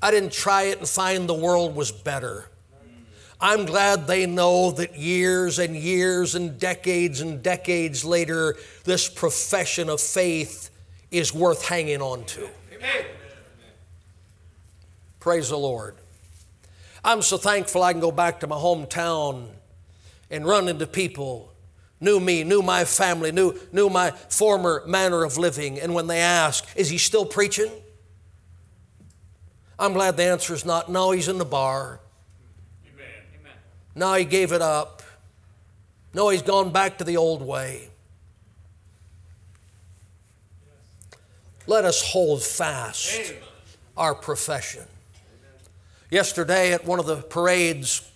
I 0.00 0.12
didn't 0.12 0.30
try 0.30 0.66
it 0.66 0.78
and 0.78 0.88
find 0.88 1.28
the 1.28 1.34
world 1.34 1.74
was 1.74 1.90
better. 1.90 2.48
I'm 3.40 3.64
glad 3.64 4.06
they 4.06 4.26
know 4.26 4.70
that 4.70 4.96
years 4.96 5.58
and 5.58 5.74
years 5.74 6.36
and 6.36 6.56
decades 6.56 7.20
and 7.20 7.42
decades 7.42 8.04
later, 8.04 8.56
this 8.84 9.08
profession 9.08 9.88
of 9.88 10.00
faith 10.00 10.70
is 11.10 11.34
worth 11.34 11.66
hanging 11.66 12.00
on 12.00 12.26
to. 12.26 12.48
Amen. 12.72 13.06
Praise 15.18 15.48
the 15.48 15.58
Lord. 15.58 15.96
I'm 17.04 17.22
so 17.22 17.36
thankful 17.36 17.82
I 17.82 17.90
can 17.90 18.00
go 18.00 18.12
back 18.12 18.38
to 18.38 18.46
my 18.46 18.54
hometown 18.54 19.48
and 20.30 20.46
run 20.46 20.68
into 20.68 20.86
people 20.86 21.50
knew 22.00 22.18
me, 22.18 22.44
knew 22.44 22.62
my 22.62 22.84
family, 22.84 23.30
knew, 23.30 23.54
knew 23.72 23.90
my 23.90 24.10
former 24.10 24.82
manner 24.86 25.22
of 25.22 25.36
living. 25.36 25.78
And 25.78 25.94
when 25.94 26.06
they 26.06 26.20
ask, 26.20 26.66
is 26.74 26.88
he 26.88 26.98
still 26.98 27.26
preaching? 27.26 27.70
I'm 29.78 29.92
glad 29.92 30.16
the 30.16 30.24
answer 30.24 30.54
is 30.54 30.64
not 30.64 30.90
no, 30.90 31.10
he's 31.10 31.28
in 31.28 31.38
the 31.38 31.44
bar. 31.44 32.00
Amen. 32.86 33.52
No, 33.94 34.14
he 34.14 34.24
gave 34.24 34.52
it 34.52 34.62
up. 34.62 35.02
No, 36.12 36.28
he's 36.30 36.42
gone 36.42 36.72
back 36.72 36.98
to 36.98 37.04
the 37.04 37.16
old 37.16 37.42
way. 37.42 37.88
Let 41.66 41.84
us 41.84 42.02
hold 42.02 42.42
fast 42.42 43.32
our 43.96 44.14
profession. 44.14 44.84
Yesterday 46.10 46.72
at 46.72 46.84
one 46.84 46.98
of 46.98 47.06
the 47.06 47.16
parades, 47.16 48.09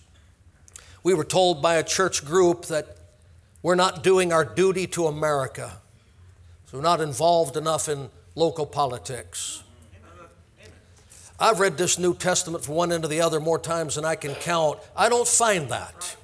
we 1.05 1.13
were 1.13 1.23
told 1.23 1.61
by 1.61 1.75
a 1.75 1.83
church 1.83 2.25
group 2.25 2.65
that 2.65 2.97
we're 3.61 3.75
not 3.75 4.03
doing 4.03 4.33
our 4.33 4.43
duty 4.43 4.87
to 4.87 5.05
America. 5.05 5.77
So 6.65 6.79
we're 6.79 6.83
not 6.83 6.99
involved 6.99 7.55
enough 7.55 7.87
in 7.87 8.09
local 8.33 8.65
politics. 8.65 9.61
I've 11.39 11.59
read 11.59 11.77
this 11.77 11.99
New 11.99 12.15
Testament 12.15 12.63
from 12.63 12.73
one 12.73 12.91
end 12.91 13.03
to 13.03 13.07
the 13.07 13.21
other 13.21 13.39
more 13.39 13.59
times 13.59 13.95
than 13.95 14.03
I 14.03 14.15
can 14.15 14.33
count. 14.33 14.79
I 14.97 15.07
don't 15.07 15.27
find 15.27 15.69
that. 15.69 16.14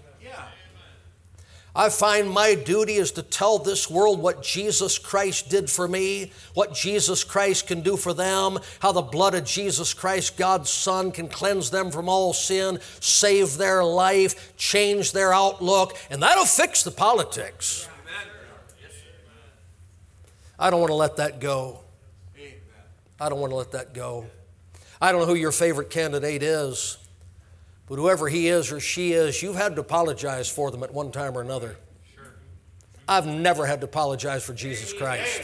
I 1.73 1.87
find 1.89 2.29
my 2.29 2.53
duty 2.53 2.95
is 2.95 3.11
to 3.13 3.23
tell 3.23 3.57
this 3.57 3.89
world 3.89 4.19
what 4.19 4.43
Jesus 4.43 4.99
Christ 4.99 5.49
did 5.49 5.69
for 5.69 5.87
me, 5.87 6.31
what 6.53 6.73
Jesus 6.73 7.23
Christ 7.23 7.67
can 7.67 7.79
do 7.81 7.95
for 7.95 8.13
them, 8.13 8.59
how 8.79 8.91
the 8.91 9.01
blood 9.01 9.35
of 9.35 9.45
Jesus 9.45 9.93
Christ, 9.93 10.35
God's 10.35 10.69
Son, 10.69 11.11
can 11.13 11.29
cleanse 11.29 11.69
them 11.69 11.89
from 11.89 12.09
all 12.09 12.33
sin, 12.33 12.79
save 12.99 13.57
their 13.57 13.85
life, 13.85 14.55
change 14.57 15.13
their 15.13 15.33
outlook, 15.33 15.97
and 16.09 16.21
that'll 16.21 16.45
fix 16.45 16.83
the 16.83 16.91
politics. 16.91 17.87
I 20.59 20.69
don't 20.69 20.81
want 20.81 20.91
to 20.91 20.95
let 20.95 21.15
that 21.17 21.39
go. 21.39 21.79
I 23.19 23.29
don't 23.29 23.39
want 23.39 23.51
to 23.51 23.57
let 23.57 23.71
that 23.71 23.93
go. 23.93 24.25
I 25.01 25.11
don't 25.11 25.21
know 25.21 25.27
who 25.27 25.35
your 25.35 25.51
favorite 25.51 25.89
candidate 25.89 26.43
is. 26.43 26.97
But 27.91 27.99
whoever 27.99 28.29
he 28.29 28.47
is 28.47 28.71
or 28.71 28.79
she 28.79 29.11
is, 29.11 29.43
you've 29.43 29.57
had 29.57 29.75
to 29.75 29.81
apologize 29.81 30.47
for 30.47 30.71
them 30.71 30.81
at 30.81 30.93
one 30.93 31.11
time 31.11 31.37
or 31.37 31.41
another. 31.41 31.75
I've 33.05 33.27
never 33.27 33.65
had 33.65 33.81
to 33.81 33.85
apologize 33.85 34.45
for 34.45 34.53
Jesus 34.53 34.93
Christ. 34.93 35.41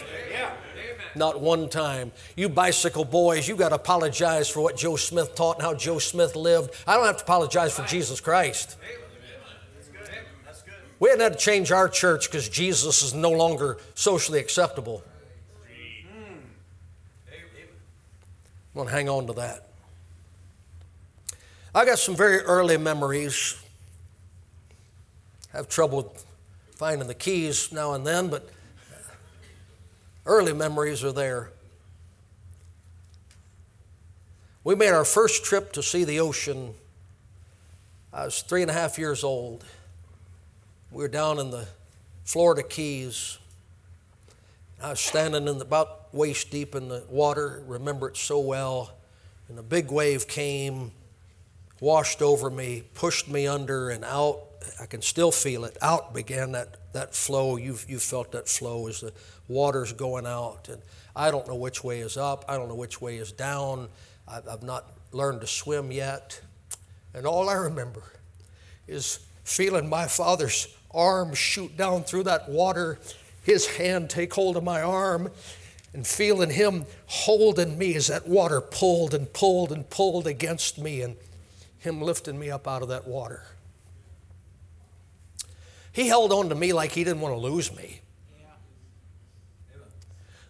Not 1.13 1.41
one 1.41 1.67
time. 1.67 2.13
You 2.37 2.47
bicycle 2.47 3.03
boys, 3.03 3.49
you 3.49 3.57
got 3.57 3.69
to 3.69 3.75
apologize 3.75 4.47
for 4.47 4.61
what 4.61 4.77
Joe 4.77 4.95
Smith 4.95 5.35
taught 5.35 5.57
and 5.57 5.63
how 5.63 5.73
Joe 5.73 5.99
Smith 5.99 6.37
lived. 6.37 6.73
I 6.87 6.95
don't 6.95 7.05
have 7.05 7.17
to 7.17 7.23
apologize 7.23 7.73
for 7.73 7.83
Jesus 7.83 8.21
Christ. 8.21 8.77
We 11.01 11.09
hadn't 11.09 11.23
had 11.23 11.33
to 11.33 11.39
change 11.39 11.73
our 11.73 11.89
church 11.89 12.31
because 12.31 12.47
Jesus 12.47 13.03
is 13.03 13.13
no 13.13 13.31
longer 13.31 13.77
socially 13.93 14.39
acceptable. 14.39 15.03
I'm 18.73 18.73
going 18.73 18.87
to 18.87 18.93
hang 18.93 19.09
on 19.09 19.27
to 19.27 19.33
that. 19.33 19.66
I 21.78 21.86
got 21.86 21.99
some 21.99 22.15
very 22.15 22.39
early 22.39 22.75
memories. 22.78 23.55
Have 25.53 25.69
trouble 25.69 26.11
finding 26.71 27.07
the 27.07 27.13
keys 27.13 27.71
now 27.71 27.93
and 27.93 28.03
then, 28.03 28.30
but 28.30 28.49
early 30.25 30.53
memories 30.53 31.03
are 31.03 31.11
there. 31.11 31.51
We 34.63 34.73
made 34.73 34.89
our 34.89 35.05
first 35.05 35.45
trip 35.45 35.71
to 35.73 35.84
see 35.84 36.03
the 36.03 36.19
ocean. 36.19 36.73
I 38.11 38.25
was 38.25 38.41
three 38.41 38.63
and 38.63 38.71
a 38.71 38.73
half 38.73 38.97
years 38.97 39.23
old. 39.23 39.63
We 40.91 41.03
were 41.03 41.07
down 41.07 41.38
in 41.38 41.51
the 41.51 41.67
Florida 42.23 42.63
Keys. 42.63 43.38
I 44.82 44.89
was 44.89 44.99
standing 44.99 45.47
in 45.47 45.59
the, 45.59 45.63
about 45.63 46.11
waist 46.11 46.49
deep 46.49 46.73
in 46.73 46.88
the 46.89 47.03
water, 47.07 47.61
remember 47.67 48.09
it 48.09 48.17
so 48.17 48.39
well. 48.39 48.93
And 49.47 49.59
a 49.59 49.63
big 49.63 49.91
wave 49.91 50.28
came 50.28 50.91
washed 51.80 52.21
over 52.21 52.49
me, 52.49 52.84
pushed 52.93 53.30
me 53.30 53.47
under 53.47 53.89
and 53.89 54.03
out. 54.03 54.41
I 54.82 54.86
can 54.86 55.01
still 55.01 55.32
feel 55.32 55.65
it. 55.65 55.78
Out 55.82 56.13
began 56.13 56.51
that, 56.53 56.93
that 56.93 57.15
flow. 57.15 57.57
You've, 57.57 57.86
you've 57.89 58.01
felt 58.01 58.32
that 58.32 58.47
flow 58.47 58.88
as 58.88 59.01
the 59.01 59.13
water's 59.47 59.93
going 59.93 60.25
out. 60.25 60.69
And 60.69 60.82
I 61.15 61.32
don't 61.32 61.47
know 61.47 61.55
which 61.55 61.84
way 61.84 61.99
is 61.99 62.17
up. 62.17 62.45
I 62.47 62.57
don't 62.57 62.67
know 62.67 62.75
which 62.75 63.01
way 63.01 63.17
is 63.17 63.32
down. 63.32 63.89
I've, 64.28 64.47
I've 64.47 64.63
not 64.63 64.91
learned 65.11 65.41
to 65.41 65.47
swim 65.47 65.91
yet. 65.91 66.41
And 67.13 67.25
all 67.25 67.49
I 67.49 67.55
remember 67.55 68.03
is 68.88 69.19
feeling 69.43 69.89
my 69.89 70.07
father's 70.07 70.67
arm 70.91 71.34
shoot 71.34 71.78
down 71.78 72.03
through 72.03 72.23
that 72.23 72.49
water, 72.49 72.99
his 73.43 73.67
hand 73.67 74.09
take 74.09 74.34
hold 74.34 74.57
of 74.57 74.63
my 74.63 74.82
arm, 74.82 75.30
and 75.93 76.05
feeling 76.05 76.49
him 76.49 76.86
holding 77.05 77.78
me 77.78 77.95
as 77.95 78.07
that 78.07 78.28
water 78.28 78.59
pulled 78.59 79.13
and 79.13 79.32
pulled 79.34 79.71
and 79.71 79.89
pulled 79.89 80.28
against 80.28 80.78
me, 80.78 81.01
and 81.01 81.15
him 81.88 82.01
lifting 82.01 82.38
me 82.38 82.51
up 82.51 82.67
out 82.67 82.81
of 82.81 82.89
that 82.89 83.07
water. 83.07 83.43
He 85.91 86.07
held 86.07 86.31
on 86.31 86.49
to 86.49 86.55
me 86.55 86.73
like 86.73 86.91
he 86.91 87.03
didn't 87.03 87.21
want 87.21 87.33
to 87.33 87.39
lose 87.39 87.75
me. 87.75 88.01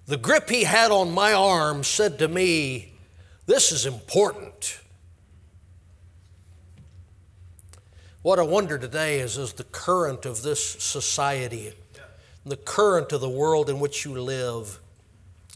The 0.05 0.17
grip 0.17 0.49
he 0.49 0.63
had 0.63 0.91
on 0.91 1.11
my 1.11 1.33
arm 1.33 1.83
said 1.83 2.19
to 2.19 2.27
me, 2.27 2.93
This 3.45 3.71
is 3.71 3.85
important. 3.85 4.79
What 8.21 8.39
I 8.39 8.41
wonder 8.41 8.77
today 8.77 9.19
is, 9.19 9.37
is 9.37 9.53
the 9.53 9.63
current 9.63 10.25
of 10.25 10.41
this 10.41 10.61
society, 10.61 11.73
the 12.45 12.57
current 12.57 13.13
of 13.13 13.21
the 13.21 13.29
world 13.29 13.69
in 13.69 13.79
which 13.79 14.03
you 14.03 14.19
live, 14.19 14.79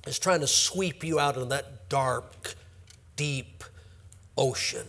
is 0.08 0.20
trying 0.20 0.40
to 0.40 0.48
sweep 0.48 1.04
you 1.04 1.20
out 1.20 1.38
in 1.38 1.50
that 1.50 1.90
dark, 1.90 2.56
deep 3.16 3.64
ocean. 4.38 4.88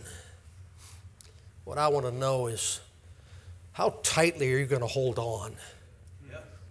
What 1.65 1.77
I 1.77 1.87
want 1.87 2.05
to 2.05 2.11
know 2.11 2.47
is 2.47 2.81
how 3.73 3.99
tightly 4.03 4.53
are 4.53 4.57
you 4.57 4.65
going 4.65 4.81
to 4.81 4.87
hold 4.87 5.17
on 5.17 5.55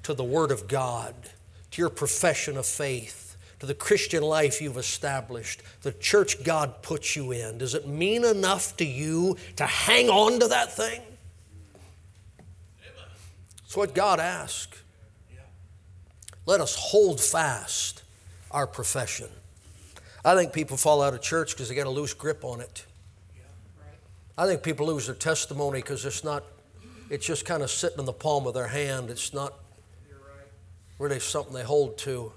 to 0.03 0.15
the 0.15 0.25
Word 0.25 0.51
of 0.51 0.69
God, 0.69 1.15
to 1.71 1.81
your 1.81 1.91
profession 1.91 2.57
of 2.57 2.67
faith, 2.67 3.37
to 3.61 3.67
the 3.67 3.75
Christian 3.75 4.23
life 4.23 4.61
you've 4.61 4.77
established, 4.77 5.63
the 5.83 5.93
church 5.93 6.43
God 6.45 6.83
puts 6.83 7.17
you 7.17 7.33
in? 7.33 7.59
Does 7.59 7.75
it 7.75 7.87
mean 7.87 8.25
enough 8.25 8.77
to 8.79 8.85
you 8.85 9.37
to 9.57 9.65
hang 9.65 10.09
on 10.09 10.41
to 10.41 10.49
that 10.49 10.73
thing? 10.73 11.01
That's 13.63 13.77
what 13.77 13.95
God 13.95 14.21
asks. 14.21 14.83
Let 16.45 16.61
us 16.61 16.75
hold 16.77 17.21
fast 17.21 18.03
our 18.51 18.67
profession. 18.67 19.29
I 20.25 20.35
think 20.35 20.53
people 20.53 20.77
fall 20.77 21.03
out 21.03 21.15
of 21.15 21.23
church 21.23 21.53
because 21.53 21.69
they 21.69 21.75
got 21.75 21.87
a 21.87 21.91
loose 21.91 22.15
grip 22.15 22.45
on 22.45 22.61
it. 22.61 22.85
I 24.43 24.47
think 24.47 24.65
people 24.65 24.89
lose 24.89 25.07
their 25.07 25.15
testimony 25.15 25.83
because 25.83 26.05
it's 26.05 26.25
not, 26.25 26.43
it's 27.09 27.25
just 27.25 27.45
kind 27.45 27.63
of 27.63 27.71
sitting 27.71 28.01
in 28.01 28.07
the 28.07 28.13
palm 28.13 28.45
of 28.49 28.55
their 28.55 28.67
hand. 28.67 29.09
It's 29.09 29.33
not 29.33 29.55
really 30.99 31.21
something 31.21 31.55
they 31.55 31.63
hold 31.63 31.97
to. 31.99 32.33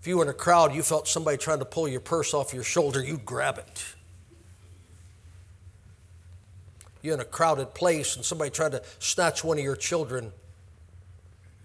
If 0.00 0.06
you 0.06 0.16
were 0.16 0.24
in 0.24 0.30
a 0.30 0.32
crowd, 0.32 0.74
you 0.74 0.82
felt 0.82 1.06
somebody 1.06 1.36
trying 1.36 1.58
to 1.58 1.66
pull 1.66 1.86
your 1.86 2.00
purse 2.00 2.32
off 2.32 2.54
your 2.54 2.62
shoulder, 2.62 3.04
you'd 3.04 3.26
grab 3.26 3.58
it. 3.58 3.84
You're 7.02 7.12
in 7.12 7.20
a 7.20 7.26
crowded 7.26 7.74
place 7.74 8.16
and 8.16 8.24
somebody 8.24 8.50
tried 8.50 8.72
to 8.72 8.82
snatch 9.00 9.44
one 9.44 9.58
of 9.58 9.64
your 9.64 9.76
children, 9.76 10.32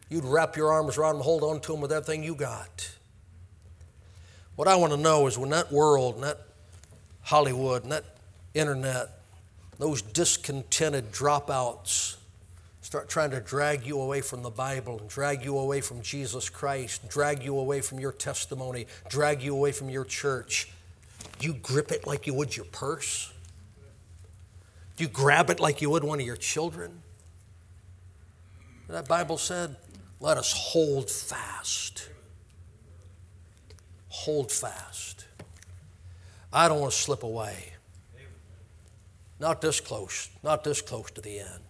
you'd 0.10 0.26
wrap 0.26 0.58
your 0.58 0.74
arms 0.74 0.98
around 0.98 1.16
them, 1.16 1.24
hold 1.24 1.44
on 1.44 1.62
to 1.62 1.72
them 1.72 1.80
with 1.80 1.94
everything 1.94 2.22
you 2.22 2.36
got. 2.36 2.92
What 4.58 4.68
I 4.68 4.76
want 4.76 4.92
to 4.92 5.00
know 5.00 5.26
is 5.28 5.38
when 5.38 5.52
that 5.52 5.72
world 5.72 6.16
and 6.16 6.26
that 6.26 6.42
Hollywood 7.22 7.84
and 7.84 7.94
that 7.94 8.04
internet, 8.60 9.10
those 9.78 10.02
discontented 10.02 11.12
dropouts 11.12 12.18
start 12.82 13.08
trying 13.08 13.32
to 13.32 13.40
drag 13.40 13.86
you 13.86 14.02
away 14.02 14.20
from 14.20 14.42
the 14.42 14.50
Bible 14.50 15.00
drag 15.08 15.46
you 15.46 15.58
away 15.58 15.80
from 15.80 16.02
Jesus 16.02 16.50
Christ, 16.50 17.08
drag 17.08 17.44
you 17.44 17.58
away 17.58 17.82
from 17.82 18.00
your 18.00 18.12
testimony, 18.12 18.88
drag 19.10 19.44
you 19.44 19.56
away 19.56 19.72
from 19.72 19.90
your 19.90 20.06
church. 20.06 20.72
Do 21.38 21.48
you 21.48 21.54
grip 21.54 21.92
it 21.92 22.08
like 22.08 22.26
you 22.26 22.34
would 22.34 22.56
your 22.56 22.66
purse? 22.66 23.32
Do 24.98 25.04
you 25.04 25.10
grab 25.10 25.50
it 25.50 25.60
like 25.60 25.82
you 25.82 25.90
would 25.92 26.04
one 26.04 26.20
of 26.20 26.26
your 26.26 26.36
children? 26.36 27.04
That 28.88 29.08
Bible 29.08 29.38
said, 29.38 29.76
let 30.20 30.38
us 30.38 30.52
hold 30.52 31.10
fast. 31.10 32.10
Hold 34.10 34.52
fast. 34.52 35.26
I 36.52 36.68
don't 36.68 36.80
want 36.80 36.92
to 36.92 36.98
slip 36.98 37.22
away. 37.22 37.74
Not 39.40 39.62
this 39.62 39.80
close, 39.80 40.30
not 40.44 40.64
this 40.64 40.82
close 40.82 41.12
to 41.12 41.22
the 41.22 41.40
end. 41.40 41.64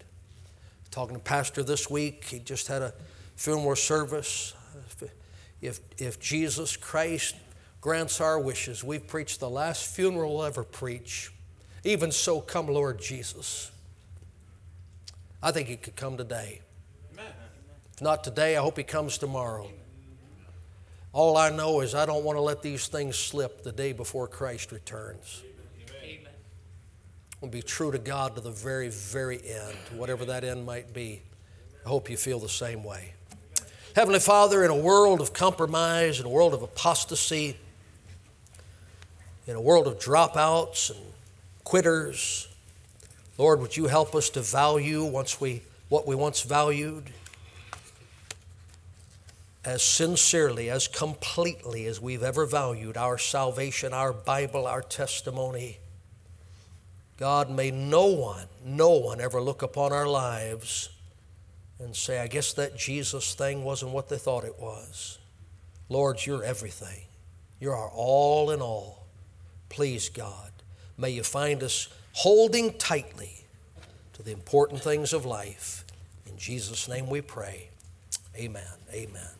Talking 0.91 1.15
to 1.15 1.21
pastor 1.21 1.61
this 1.61 1.89
week, 1.89 2.25
he 2.25 2.39
just 2.39 2.67
had 2.67 2.81
a 2.81 2.93
funeral 3.35 3.75
service. 3.75 4.53
If, 5.61 5.79
if 5.97 6.19
Jesus 6.19 6.75
Christ 6.75 7.35
grants 7.79 8.19
our 8.19 8.39
wishes, 8.39 8.83
we've 8.83 9.05
preached 9.05 9.39
the 9.39 9.49
last 9.49 9.95
funeral 9.95 10.37
we'll 10.37 10.45
ever 10.45 10.63
preach. 10.63 11.31
Even 11.83 12.11
so, 12.11 12.41
come, 12.41 12.67
Lord 12.67 12.99
Jesus. 12.99 13.71
I 15.41 15.51
think 15.51 15.67
he 15.67 15.77
could 15.77 15.95
come 15.95 16.17
today. 16.17 16.61
If 17.93 18.01
not 18.01 18.23
today, 18.23 18.57
I 18.57 18.61
hope 18.61 18.77
he 18.77 18.83
comes 18.83 19.17
tomorrow. 19.17 19.69
All 21.11 21.37
I 21.37 21.49
know 21.49 21.81
is 21.81 21.95
I 21.95 22.05
don't 22.05 22.23
want 22.23 22.37
to 22.37 22.41
let 22.41 22.61
these 22.61 22.87
things 22.87 23.17
slip 23.17 23.63
the 23.63 23.71
day 23.71 23.93
before 23.93 24.27
Christ 24.27 24.71
returns. 24.71 25.43
We'll 27.41 27.51
be 27.51 27.61
true 27.61 27.91
to 27.91 27.97
God 27.97 28.35
to 28.35 28.41
the 28.41 28.51
very, 28.51 28.89
very 28.89 29.39
end, 29.45 29.77
whatever 29.95 30.25
that 30.25 30.43
end 30.43 30.65
might 30.65 30.93
be. 30.93 31.21
I 31.85 31.89
hope 31.89 32.09
you 32.09 32.17
feel 32.17 32.39
the 32.39 32.49
same 32.49 32.83
way. 32.83 33.13
Heavenly 33.95 34.19
Father, 34.19 34.63
in 34.63 34.71
a 34.71 34.75
world 34.75 35.21
of 35.21 35.33
compromise, 35.33 36.19
in 36.19 36.25
a 36.25 36.29
world 36.29 36.53
of 36.53 36.61
apostasy, 36.61 37.57
in 39.47 39.55
a 39.55 39.61
world 39.61 39.87
of 39.87 39.99
dropouts 39.99 40.91
and 40.91 40.99
quitters, 41.63 42.49
Lord, 43.37 43.61
would 43.61 43.77
you 43.77 43.87
help 43.87 44.15
us 44.15 44.29
to 44.31 44.41
value 44.41 45.05
once 45.05 45.39
we, 45.39 45.61
what 45.87 46.05
we 46.05 46.15
once 46.15 46.41
valued 46.41 47.09
as 49.63 49.81
sincerely, 49.81 50.69
as 50.69 50.87
completely 50.87 51.85
as 51.85 52.01
we've 52.01 52.23
ever 52.23 52.45
valued 52.45 52.97
our 52.97 53.17
salvation, 53.17 53.93
our 53.93 54.11
Bible, 54.11 54.67
our 54.67 54.81
testimony. 54.81 55.77
God, 57.19 57.49
may 57.49 57.69
no 57.69 58.05
one, 58.05 58.45
no 58.63 58.91
one 58.91 59.19
ever 59.19 59.41
look 59.41 59.61
upon 59.61 59.91
our 59.91 60.07
lives 60.07 60.87
and 61.77 61.93
say, 61.93 62.17
I 62.19 62.27
guess 62.27 62.53
that 62.53 62.77
Jesus 62.77 63.33
thing 63.33 63.65
wasn't 63.65 63.91
what 63.91 64.07
they 64.07 64.17
thought 64.17 64.45
it 64.45 64.57
was. 64.57 65.19
Lord, 65.89 66.25
you're 66.25 66.45
everything. 66.45 67.07
You're 67.59 67.75
our 67.75 67.89
all 67.89 68.51
in 68.51 68.61
all. 68.61 69.05
Please, 69.67 70.07
God, 70.07 70.51
may 70.97 71.09
you 71.09 71.23
find 71.23 71.61
us 71.61 71.89
holding 72.13 72.77
tightly 72.77 73.43
to 74.13 74.23
the 74.23 74.31
important 74.31 74.81
things 74.81 75.11
of 75.11 75.25
life. 75.25 75.83
In 76.25 76.37
Jesus' 76.37 76.87
name 76.87 77.09
we 77.09 77.19
pray. 77.19 77.69
Amen. 78.37 78.63
Amen. 78.93 79.38